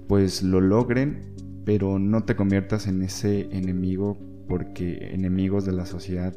pues 0.08 0.42
lo 0.42 0.60
logren, 0.60 1.34
pero 1.64 1.98
no 1.98 2.24
te 2.24 2.36
conviertas 2.36 2.86
en 2.86 3.02
ese 3.02 3.48
enemigo 3.56 4.18
porque 4.48 5.14
enemigos 5.14 5.64
de 5.64 5.72
la 5.72 5.86
sociedad 5.86 6.34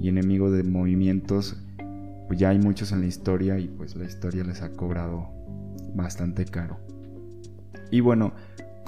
y 0.00 0.08
enemigos 0.08 0.52
de 0.52 0.62
movimientos 0.62 1.56
pues 2.28 2.38
ya 2.38 2.50
hay 2.50 2.58
muchos 2.58 2.92
en 2.92 3.00
la 3.00 3.06
historia 3.06 3.58
y 3.58 3.68
pues 3.68 3.96
la 3.96 4.04
historia 4.04 4.44
les 4.44 4.60
ha 4.60 4.70
cobrado 4.72 5.28
bastante 5.94 6.44
caro. 6.44 6.78
Y 7.90 8.00
bueno, 8.00 8.34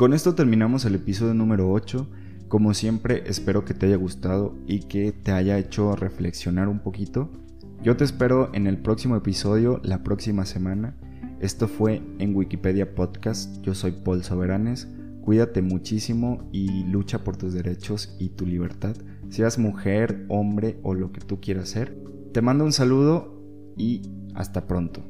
con 0.00 0.14
esto 0.14 0.34
terminamos 0.34 0.86
el 0.86 0.94
episodio 0.94 1.34
número 1.34 1.70
8. 1.70 2.08
Como 2.48 2.72
siempre, 2.72 3.24
espero 3.26 3.66
que 3.66 3.74
te 3.74 3.84
haya 3.84 3.96
gustado 3.96 4.56
y 4.66 4.80
que 4.84 5.12
te 5.12 5.30
haya 5.30 5.58
hecho 5.58 5.94
reflexionar 5.94 6.68
un 6.68 6.78
poquito. 6.78 7.28
Yo 7.82 7.98
te 7.98 8.04
espero 8.04 8.48
en 8.54 8.66
el 8.66 8.78
próximo 8.78 9.14
episodio, 9.14 9.78
la 9.84 10.02
próxima 10.02 10.46
semana. 10.46 10.96
Esto 11.38 11.68
fue 11.68 12.00
en 12.18 12.34
Wikipedia 12.34 12.94
Podcast. 12.94 13.60
Yo 13.60 13.74
soy 13.74 13.92
Paul 13.92 14.24
Soberanes. 14.24 14.88
Cuídate 15.20 15.60
muchísimo 15.60 16.48
y 16.50 16.84
lucha 16.84 17.22
por 17.22 17.36
tus 17.36 17.52
derechos 17.52 18.16
y 18.18 18.30
tu 18.30 18.46
libertad. 18.46 18.96
Seas 19.28 19.58
mujer, 19.58 20.24
hombre 20.30 20.80
o 20.82 20.94
lo 20.94 21.12
que 21.12 21.20
tú 21.20 21.42
quieras 21.42 21.68
ser. 21.68 21.94
Te 22.32 22.40
mando 22.40 22.64
un 22.64 22.72
saludo 22.72 23.38
y 23.76 24.00
hasta 24.34 24.66
pronto. 24.66 25.02